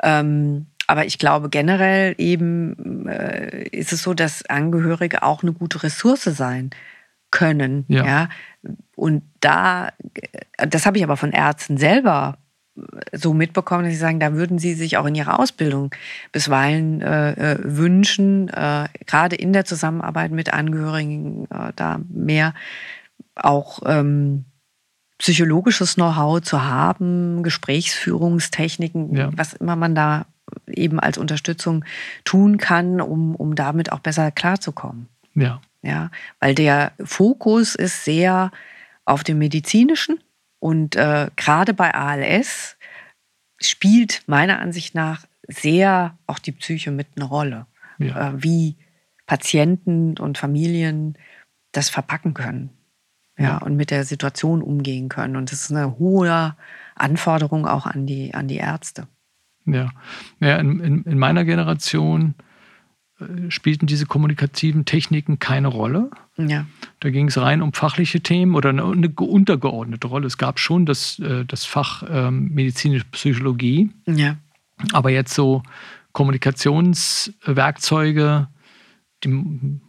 [0.03, 5.83] Ähm, aber ich glaube generell eben äh, ist es so, dass Angehörige auch eine gute
[5.83, 6.71] Ressource sein
[7.31, 7.85] können.
[7.89, 8.07] Ja.
[8.07, 8.29] ja?
[8.97, 9.89] Und da,
[10.57, 12.39] das habe ich aber von Ärzten selber
[13.13, 15.95] so mitbekommen, dass sie sagen, da würden sie sich auch in ihrer Ausbildung
[16.33, 22.55] bisweilen äh, äh, wünschen, äh, gerade in der Zusammenarbeit mit Angehörigen äh, da mehr
[23.35, 24.45] auch ähm,
[25.19, 29.31] psychologisches Know-how zu haben, Gesprächsführungstechniken, ja.
[29.37, 30.27] was immer man da
[30.67, 31.85] eben als Unterstützung
[32.25, 35.09] tun kann, um, um damit auch besser klarzukommen.
[35.35, 35.61] Ja.
[35.85, 38.53] Ja, weil der Fokus ist sehr
[39.05, 40.21] auf dem medizinischen
[40.63, 42.77] und äh, gerade bei ALS
[43.61, 47.67] spielt meiner Ansicht nach sehr auch die Psyche mit eine Rolle,
[47.99, 48.29] ja.
[48.29, 48.77] äh, wie
[49.27, 51.19] Patienten und Familien
[51.73, 52.71] das verpacken können.
[53.37, 55.35] Ja, ja, und mit der Situation umgehen können.
[55.35, 56.55] Und das ist eine hohe
[56.95, 59.09] Anforderung auch an die, an die Ärzte.
[59.65, 59.91] Ja,
[60.39, 62.37] ja in, in, in meiner Generation
[63.19, 66.11] äh, spielten diese kommunikativen Techniken keine Rolle.
[66.37, 66.67] Ja.
[67.03, 70.29] Da ging es rein um fachliche Themen oder eine, eine untergeordnete Rolle.
[70.29, 73.91] Es gab schon das, äh, das Fach ähm, medizinische Psychologie.
[74.07, 74.37] Ja.
[74.93, 75.65] Aber jetzt so
[76.13, 78.47] Kommunikationswerkzeuge,
[79.25, 79.81] die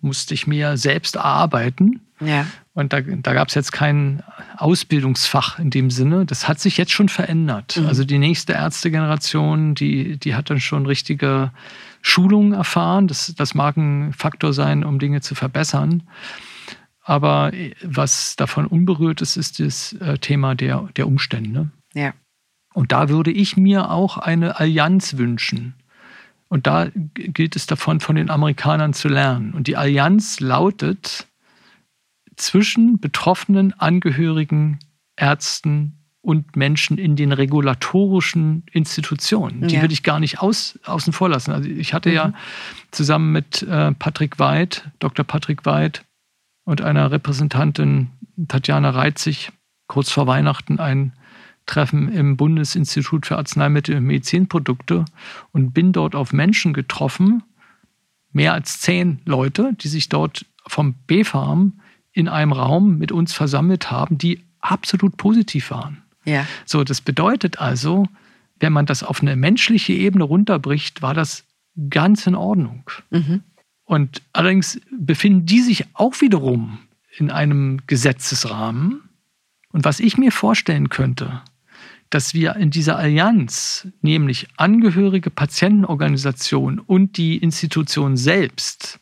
[0.00, 2.00] musste ich mir selbst erarbeiten.
[2.20, 2.46] Ja.
[2.74, 4.22] Und da, da gab es jetzt kein
[4.56, 6.26] Ausbildungsfach in dem Sinne.
[6.26, 7.76] Das hat sich jetzt schon verändert.
[7.76, 7.88] Mhm.
[7.88, 11.50] Also die nächste Ärztegeneration, die, die hat dann schon richtige
[12.02, 13.08] Schulungen erfahren.
[13.08, 16.04] Das, das mag ein Faktor sein, um Dinge zu verbessern.
[17.02, 21.70] Aber was davon unberührt ist, ist das äh, Thema der, der Umstände.
[21.94, 22.14] Ja.
[22.74, 25.74] Und da würde ich mir auch eine Allianz wünschen.
[26.48, 29.52] Und da gilt es davon, von den Amerikanern zu lernen.
[29.52, 31.26] Und die Allianz lautet
[32.36, 34.78] zwischen betroffenen Angehörigen,
[35.16, 39.66] Ärzten und Menschen in den regulatorischen Institutionen.
[39.66, 39.80] Die ja.
[39.80, 41.50] würde ich gar nicht aus, außen vor lassen.
[41.52, 42.14] Also ich hatte mhm.
[42.14, 42.32] ja
[42.92, 45.24] zusammen mit äh, Patrick Weid, Dr.
[45.24, 46.04] Patrick Weid
[46.64, 48.10] und einer Repräsentantin
[48.48, 49.52] Tatjana Reitzig
[49.86, 51.12] kurz vor Weihnachten ein
[51.66, 55.04] Treffen im Bundesinstitut für Arzneimittel und Medizinprodukte
[55.52, 57.42] und bin dort auf Menschen getroffen,
[58.32, 61.80] mehr als zehn Leute, die sich dort vom B-Farm
[62.12, 66.02] in einem Raum mit uns versammelt haben, die absolut positiv waren.
[66.24, 66.46] Ja.
[66.64, 68.06] So, das bedeutet also,
[68.60, 71.44] wenn man das auf eine menschliche Ebene runterbricht, war das
[71.90, 72.84] ganz in Ordnung.
[73.10, 73.42] Mhm.
[73.84, 76.78] Und allerdings befinden die sich auch wiederum
[77.16, 79.02] in einem Gesetzesrahmen.
[79.70, 81.42] Und was ich mir vorstellen könnte,
[82.10, 89.00] dass wir in dieser Allianz, nämlich Angehörige, Patientenorganisation und die Institution selbst,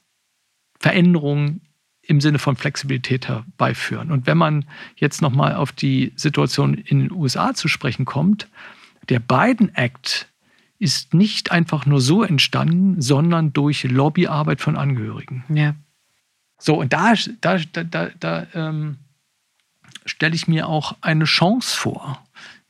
[0.78, 1.60] Veränderungen
[2.02, 4.10] im Sinne von Flexibilität herbeiführen.
[4.10, 4.64] Und wenn man
[4.96, 8.48] jetzt nochmal auf die Situation in den USA zu sprechen kommt,
[9.08, 10.29] der Biden Act
[10.80, 15.44] ist nicht einfach nur so entstanden, sondern durch Lobbyarbeit von Angehörigen.
[15.48, 15.74] Ja.
[16.58, 18.96] So, und da, da, da, da, ähm,
[20.06, 22.24] stelle ich mir auch eine Chance vor,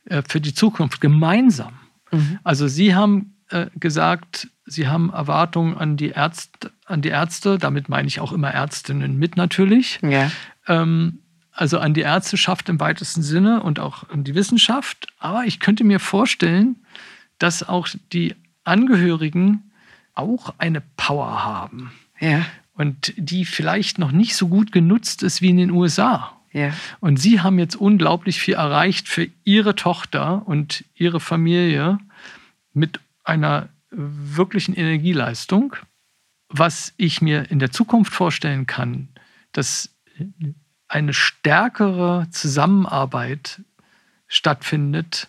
[0.05, 1.73] äh, für die Zukunft gemeinsam.
[2.11, 2.39] Mhm.
[2.43, 7.87] Also Sie haben äh, gesagt, Sie haben Erwartungen an die, Ärzte, an die Ärzte, damit
[7.87, 9.99] meine ich auch immer Ärztinnen mit natürlich.
[10.01, 10.31] Ja.
[10.67, 11.19] Ähm,
[11.53, 15.07] also an die Ärzteschaft im weitesten Sinne und auch an die Wissenschaft.
[15.17, 16.77] Aber ich könnte mir vorstellen,
[17.41, 19.71] dass auch die Angehörigen
[20.13, 21.91] auch eine Power haben.
[22.19, 22.45] Ja.
[22.73, 26.37] Und die vielleicht noch nicht so gut genutzt ist wie in den USA.
[26.51, 26.73] Ja.
[26.99, 31.97] Und Sie haben jetzt unglaublich viel erreicht für Ihre Tochter und Ihre Familie
[32.73, 35.75] mit einer wirklichen Energieleistung.
[36.49, 39.07] Was ich mir in der Zukunft vorstellen kann,
[39.51, 39.89] dass
[40.87, 43.61] eine stärkere Zusammenarbeit
[44.27, 45.27] stattfindet,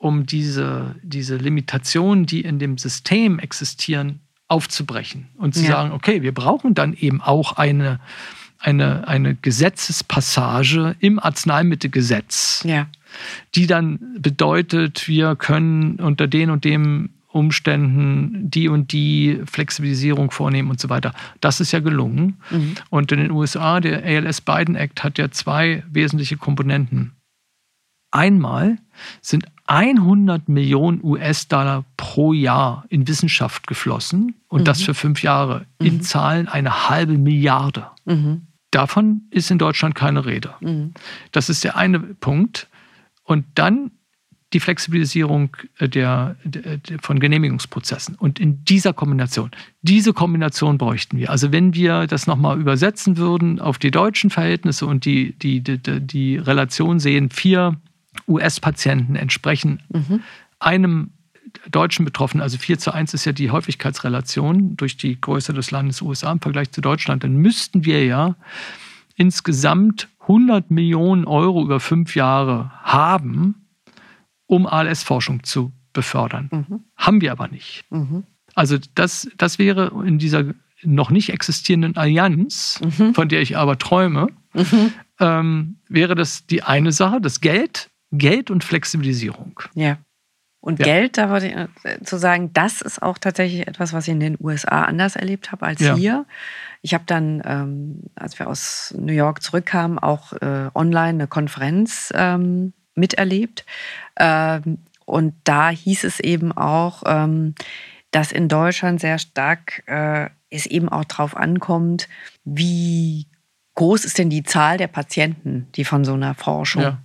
[0.00, 5.72] um diese, diese Limitationen, die in dem System existieren, aufzubrechen und zu ja.
[5.72, 8.00] sagen, okay, wir brauchen dann eben auch eine,
[8.58, 12.88] eine, eine Gesetzespassage im Arzneimittelgesetz, ja.
[13.54, 20.70] die dann bedeutet, wir können unter den und dem Umständen die und die Flexibilisierung vornehmen
[20.70, 21.12] und so weiter.
[21.40, 22.38] Das ist ja gelungen.
[22.50, 22.74] Mhm.
[22.88, 27.12] Und in den USA, der ALS Biden Act hat ja zwei wesentliche Komponenten.
[28.10, 28.78] Einmal
[29.20, 34.64] sind 100 Millionen US-Dollar pro Jahr in Wissenschaft geflossen und mhm.
[34.64, 35.66] das für fünf Jahre.
[35.78, 36.02] In mhm.
[36.02, 37.86] Zahlen eine halbe Milliarde.
[38.04, 38.42] Mhm.
[38.72, 40.54] Davon ist in Deutschland keine Rede.
[40.60, 40.92] Mhm.
[41.32, 42.68] Das ist der eine Punkt.
[43.22, 43.92] Und dann
[44.52, 48.16] die Flexibilisierung äh, der, der, der, von Genehmigungsprozessen.
[48.16, 49.50] Und in dieser Kombination,
[49.82, 51.30] diese Kombination bräuchten wir.
[51.30, 55.78] Also wenn wir das nochmal übersetzen würden auf die deutschen Verhältnisse und die, die, die,
[55.78, 57.76] die Relation sehen, vier
[58.28, 60.22] US-Patienten entsprechen mhm.
[60.58, 61.12] einem
[61.70, 66.00] deutschen Betroffenen, also 4 zu 1 ist ja die Häufigkeitsrelation durch die Größe des Landes
[66.02, 68.36] USA im Vergleich zu Deutschland, dann müssten wir ja
[69.16, 73.66] insgesamt 100 Millionen Euro über fünf Jahre haben,
[74.46, 76.48] um ALS-Forschung zu befördern.
[76.52, 76.80] Mhm.
[76.96, 77.84] Haben wir aber nicht.
[77.90, 78.24] Mhm.
[78.54, 83.14] Also das, das wäre in dieser noch nicht existierenden Allianz, mhm.
[83.14, 84.92] von der ich aber träume, mhm.
[85.18, 89.60] ähm, wäre das die eine Sache, das Geld, Geld und Flexibilisierung.
[89.74, 89.98] Ja.
[90.60, 90.84] Und ja.
[90.84, 91.54] Geld, da wollte ich
[91.84, 95.52] äh, zu sagen, das ist auch tatsächlich etwas, was ich in den USA anders erlebt
[95.52, 95.96] habe als ja.
[95.96, 96.26] hier.
[96.82, 102.12] Ich habe dann, ähm, als wir aus New York zurückkamen, auch äh, online eine Konferenz
[102.14, 103.64] ähm, miterlebt.
[104.18, 107.54] Ähm, und da hieß es eben auch, ähm,
[108.10, 112.08] dass in Deutschland sehr stark äh, es eben auch darauf ankommt,
[112.44, 113.26] wie
[113.76, 116.98] groß ist denn die Zahl der Patienten, die von so einer Forschung ja.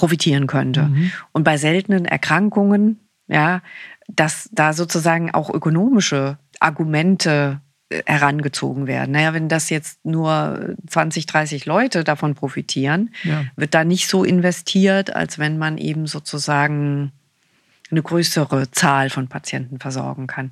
[0.00, 0.84] Profitieren könnte.
[0.84, 1.12] Mhm.
[1.32, 3.60] Und bei seltenen Erkrankungen, ja,
[4.08, 7.60] dass da sozusagen auch ökonomische Argumente
[7.90, 9.12] äh, herangezogen werden.
[9.12, 13.44] Naja, wenn das jetzt nur 20, 30 Leute davon profitieren, ja.
[13.56, 17.12] wird da nicht so investiert, als wenn man eben sozusagen
[17.90, 20.50] eine größere Zahl von Patienten versorgen kann.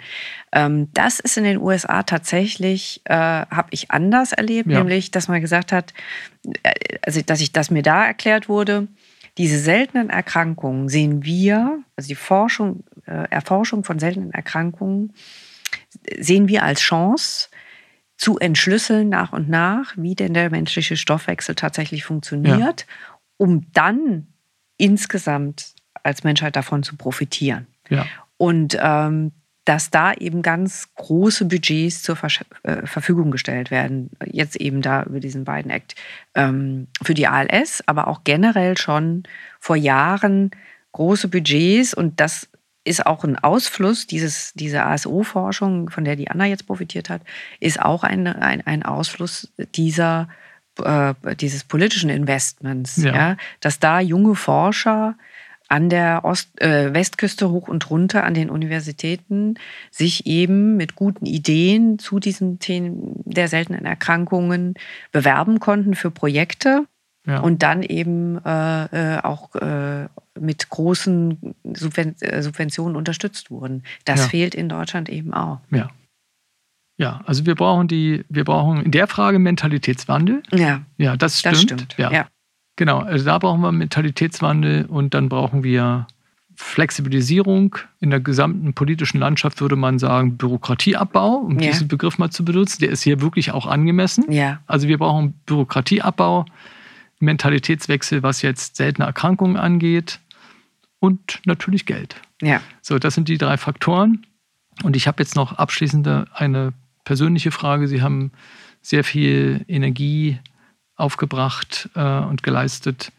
[0.52, 4.78] Ähm, das ist in den USA tatsächlich, äh, habe ich anders erlebt, ja.
[4.78, 5.94] nämlich, dass man gesagt hat,
[6.62, 6.72] äh,
[7.02, 8.88] also dass ich, dass mir da erklärt wurde,
[9.38, 15.14] diese seltenen Erkrankungen sehen wir, also die Forschung, äh, Erforschung von seltenen Erkrankungen
[16.18, 17.48] sehen wir als Chance,
[18.16, 23.18] zu entschlüsseln nach und nach, wie denn der menschliche Stoffwechsel tatsächlich funktioniert, ja.
[23.36, 24.26] um dann
[24.76, 27.68] insgesamt als Menschheit davon zu profitieren.
[27.88, 28.06] Ja.
[28.36, 29.32] Und ähm,
[29.68, 32.30] dass da eben ganz große Budgets zur Ver
[32.62, 34.08] äh, Verfügung gestellt werden.
[34.24, 35.94] Jetzt eben da über diesen beiden Act
[36.34, 39.24] ähm, für die ALS, aber auch generell schon
[39.60, 40.52] vor Jahren
[40.92, 42.48] große Budgets und das
[42.84, 47.20] ist auch ein Ausfluss dieses, dieser ASO-Forschung, von der die Anna jetzt profitiert hat,
[47.60, 50.30] ist auch ein, ein, ein Ausfluss dieser,
[50.82, 52.96] äh, dieses politischen Investments.
[52.96, 53.14] Ja.
[53.14, 53.36] ja.
[53.60, 55.16] dass da junge Forscher
[55.68, 59.54] an der Ost, äh, Westküste hoch und runter an den Universitäten
[59.90, 64.74] sich eben mit guten Ideen zu diesen Themen der seltenen Erkrankungen
[65.12, 66.86] bewerben konnten für Projekte
[67.26, 67.40] ja.
[67.40, 70.08] und dann eben äh, äh auch äh,
[70.40, 73.82] mit großen Subven äh, Subventionen unterstützt wurden.
[74.06, 74.28] Das ja.
[74.28, 75.60] fehlt in Deutschland eben auch.
[75.70, 75.90] Ja.
[77.00, 80.42] Ja, also wir brauchen die, wir brauchen in der Frage Mentalitätswandel.
[80.50, 80.82] Ja.
[80.96, 81.54] Ja, das stimmt.
[81.54, 81.94] Das stimmt.
[81.96, 82.10] Ja.
[82.10, 82.26] ja.
[82.78, 86.06] Genau, also da brauchen wir Mentalitätswandel und dann brauchen wir
[86.54, 87.74] Flexibilisierung.
[87.98, 91.72] In der gesamten politischen Landschaft würde man sagen Bürokratieabbau, um ja.
[91.72, 92.78] diesen Begriff mal zu benutzen.
[92.80, 94.30] Der ist hier wirklich auch angemessen.
[94.30, 94.60] Ja.
[94.68, 96.44] Also wir brauchen Bürokratieabbau,
[97.18, 100.20] Mentalitätswechsel, was jetzt seltene Erkrankungen angeht
[101.00, 102.14] und natürlich Geld.
[102.40, 102.60] Ja.
[102.80, 104.24] So, das sind die drei Faktoren.
[104.84, 107.88] Und ich habe jetzt noch abschließend eine persönliche Frage.
[107.88, 108.30] Sie haben
[108.82, 110.38] sehr viel Energie
[110.98, 113.12] aufgebracht äh, und geleistet.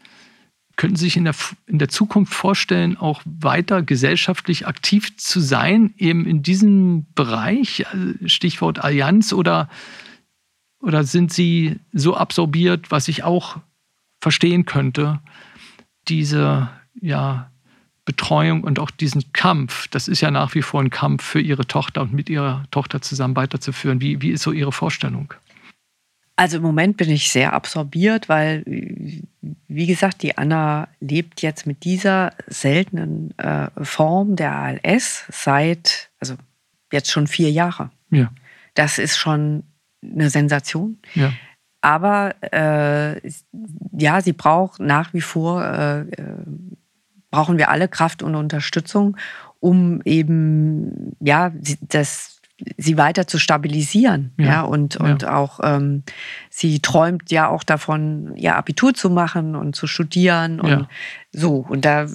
[0.76, 1.34] Könnten Sie sich in der,
[1.66, 8.28] in der Zukunft vorstellen, auch weiter gesellschaftlich aktiv zu sein, eben in diesem Bereich, äh,
[8.28, 9.68] Stichwort Allianz, oder,
[10.80, 13.58] oder sind Sie so absorbiert, was ich auch
[14.20, 15.20] verstehen könnte,
[16.08, 16.70] diese
[17.00, 17.50] ja,
[18.04, 21.66] Betreuung und auch diesen Kampf, das ist ja nach wie vor ein Kampf für Ihre
[21.66, 24.00] Tochter und mit Ihrer Tochter zusammen weiterzuführen.
[24.00, 25.32] Wie, wie ist so Ihre Vorstellung?
[26.40, 28.64] Also im Moment bin ich sehr absorbiert, weil,
[29.68, 36.36] wie gesagt, die Anna lebt jetzt mit dieser seltenen äh, Form der ALS seit, also
[36.90, 37.90] jetzt schon vier Jahre.
[38.10, 38.32] Ja.
[38.72, 39.64] Das ist schon
[40.02, 40.98] eine Sensation.
[41.14, 41.30] Ja.
[41.82, 43.20] Aber äh,
[43.92, 46.06] ja, sie braucht nach wie vor, äh, äh
[47.30, 49.18] brauchen wir alle Kraft und Unterstützung,
[49.60, 51.52] um eben ja
[51.82, 52.29] das
[52.76, 54.32] sie weiter zu stabilisieren.
[54.36, 55.36] Ja, ja und, und ja.
[55.36, 56.02] auch ähm,
[56.48, 60.88] sie träumt ja auch davon, ihr Abitur zu machen und zu studieren und ja.
[61.32, 61.64] so.
[61.68, 62.06] Und da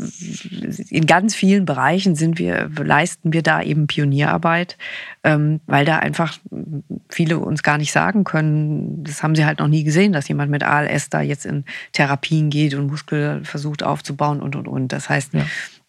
[0.90, 4.78] in ganz vielen Bereichen sind wir, leisten wir da eben Pionierarbeit,
[5.24, 6.38] ähm, weil da einfach
[7.10, 10.52] viele uns gar nicht sagen können, das haben sie halt noch nie gesehen, dass jemand
[10.52, 14.92] mit ALS da jetzt in Therapien geht und Muskel versucht aufzubauen und und und.
[14.92, 15.32] Das heißt,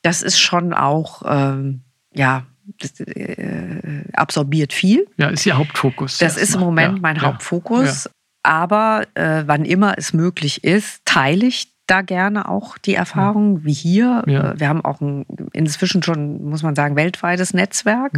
[0.02, 1.82] das ist schon auch ähm,
[2.14, 2.46] ja
[2.80, 5.06] das, äh, absorbiert viel.
[5.16, 6.18] Ja, ist Ihr Hauptfokus.
[6.18, 8.04] Das ist im Moment ja, mein ja, Hauptfokus.
[8.04, 8.10] Ja.
[8.42, 13.72] Aber äh, wann immer es möglich ist, teile ich da gerne auch die Erfahrungen, wie
[13.72, 14.22] hier.
[14.26, 18.12] Äh, wir haben auch ein, inzwischen schon, muss man sagen, weltweites Netzwerk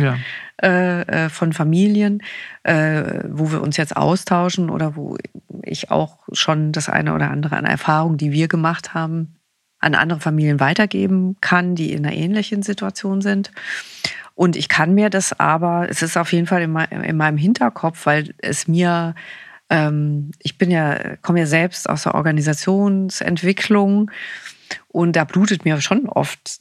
[0.63, 2.23] äh, äh, von Familien,
[2.63, 5.17] äh, wo wir uns jetzt austauschen oder wo
[5.63, 9.35] ich auch schon das eine oder andere an Erfahrungen, die wir gemacht haben,
[9.81, 13.53] an andere Familien weitergeben kann, die in einer ähnlichen Situation sind.
[14.39, 16.71] Und ich kann mir das aber, es ist auf jeden Fall in,
[17.17, 19.17] meinem Hinterkopf, weil es mir,
[19.69, 24.13] ähm, ich bin ja, komme ja selbst aus der Organisationsentwicklung
[24.87, 26.61] und da blutet mir schon oft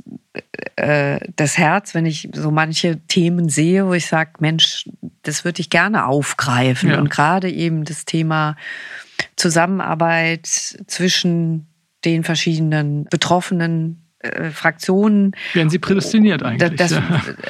[0.75, 4.89] äh, das Herz, wenn ich so manche Themen sehe, wo ich sage, Mensch,
[5.21, 6.89] das würde ich gerne aufgreifen.
[6.89, 6.97] Ja.
[6.97, 8.55] Und gerade eben das Thema
[9.35, 11.67] Zusammenarbeit zwischen
[12.05, 15.35] den verschiedenen betroffenen äh, Fraktionen.
[15.53, 16.75] Werden Sie prädestiniert eigentlich?
[16.75, 17.03] Das, das,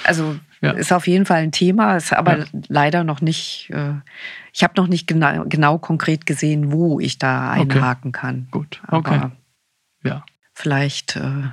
[0.03, 0.71] also ja.
[0.71, 2.45] ist auf jeden Fall ein Thema, ist aber ja.
[2.67, 3.93] leider noch nicht, äh,
[4.53, 8.19] ich habe noch nicht genau, genau konkret gesehen, wo ich da einhaken okay.
[8.19, 8.47] kann.
[8.51, 9.15] Gut, okay.
[9.15, 9.31] Aber
[10.03, 10.25] ja.
[10.53, 11.49] Vielleicht äh,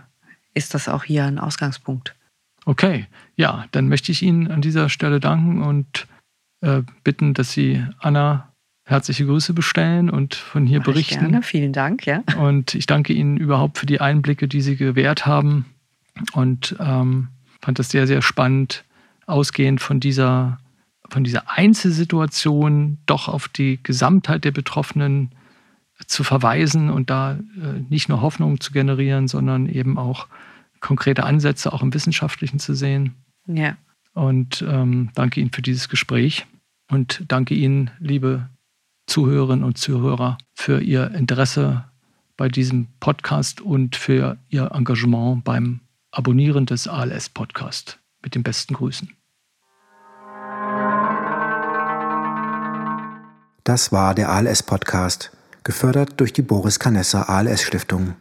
[0.54, 2.14] ist das auch hier ein Ausgangspunkt.
[2.64, 6.06] Okay, ja, dann möchte ich Ihnen an dieser Stelle danken und
[7.02, 8.53] bitten, dass Sie Anna
[8.84, 11.20] herzliche Grüße bestellen und von hier Mach berichten.
[11.20, 12.22] Gerne, vielen Dank, ja.
[12.38, 15.64] Und ich danke Ihnen überhaupt für die Einblicke, die Sie gewährt haben
[16.32, 17.28] und ähm,
[17.62, 18.84] fand das sehr, sehr spannend,
[19.26, 20.58] ausgehend von dieser,
[21.08, 25.30] von dieser Einzelsituation doch auf die Gesamtheit der Betroffenen
[26.06, 30.26] zu verweisen und da äh, nicht nur Hoffnung zu generieren, sondern eben auch
[30.80, 33.14] konkrete Ansätze auch im Wissenschaftlichen zu sehen.
[33.46, 33.76] Ja.
[34.12, 36.46] Und ähm, danke Ihnen für dieses Gespräch
[36.90, 38.48] und danke Ihnen, liebe
[39.06, 41.84] Zuhörerinnen und Zuhörer, für Ihr Interesse
[42.36, 47.98] bei diesem Podcast und für Ihr Engagement beim Abonnieren des ALS Podcast.
[48.22, 49.10] Mit den besten Grüßen.
[53.64, 55.30] Das war der ALS Podcast,
[55.62, 58.16] gefördert durch die Boris Canessa ALS Stiftung.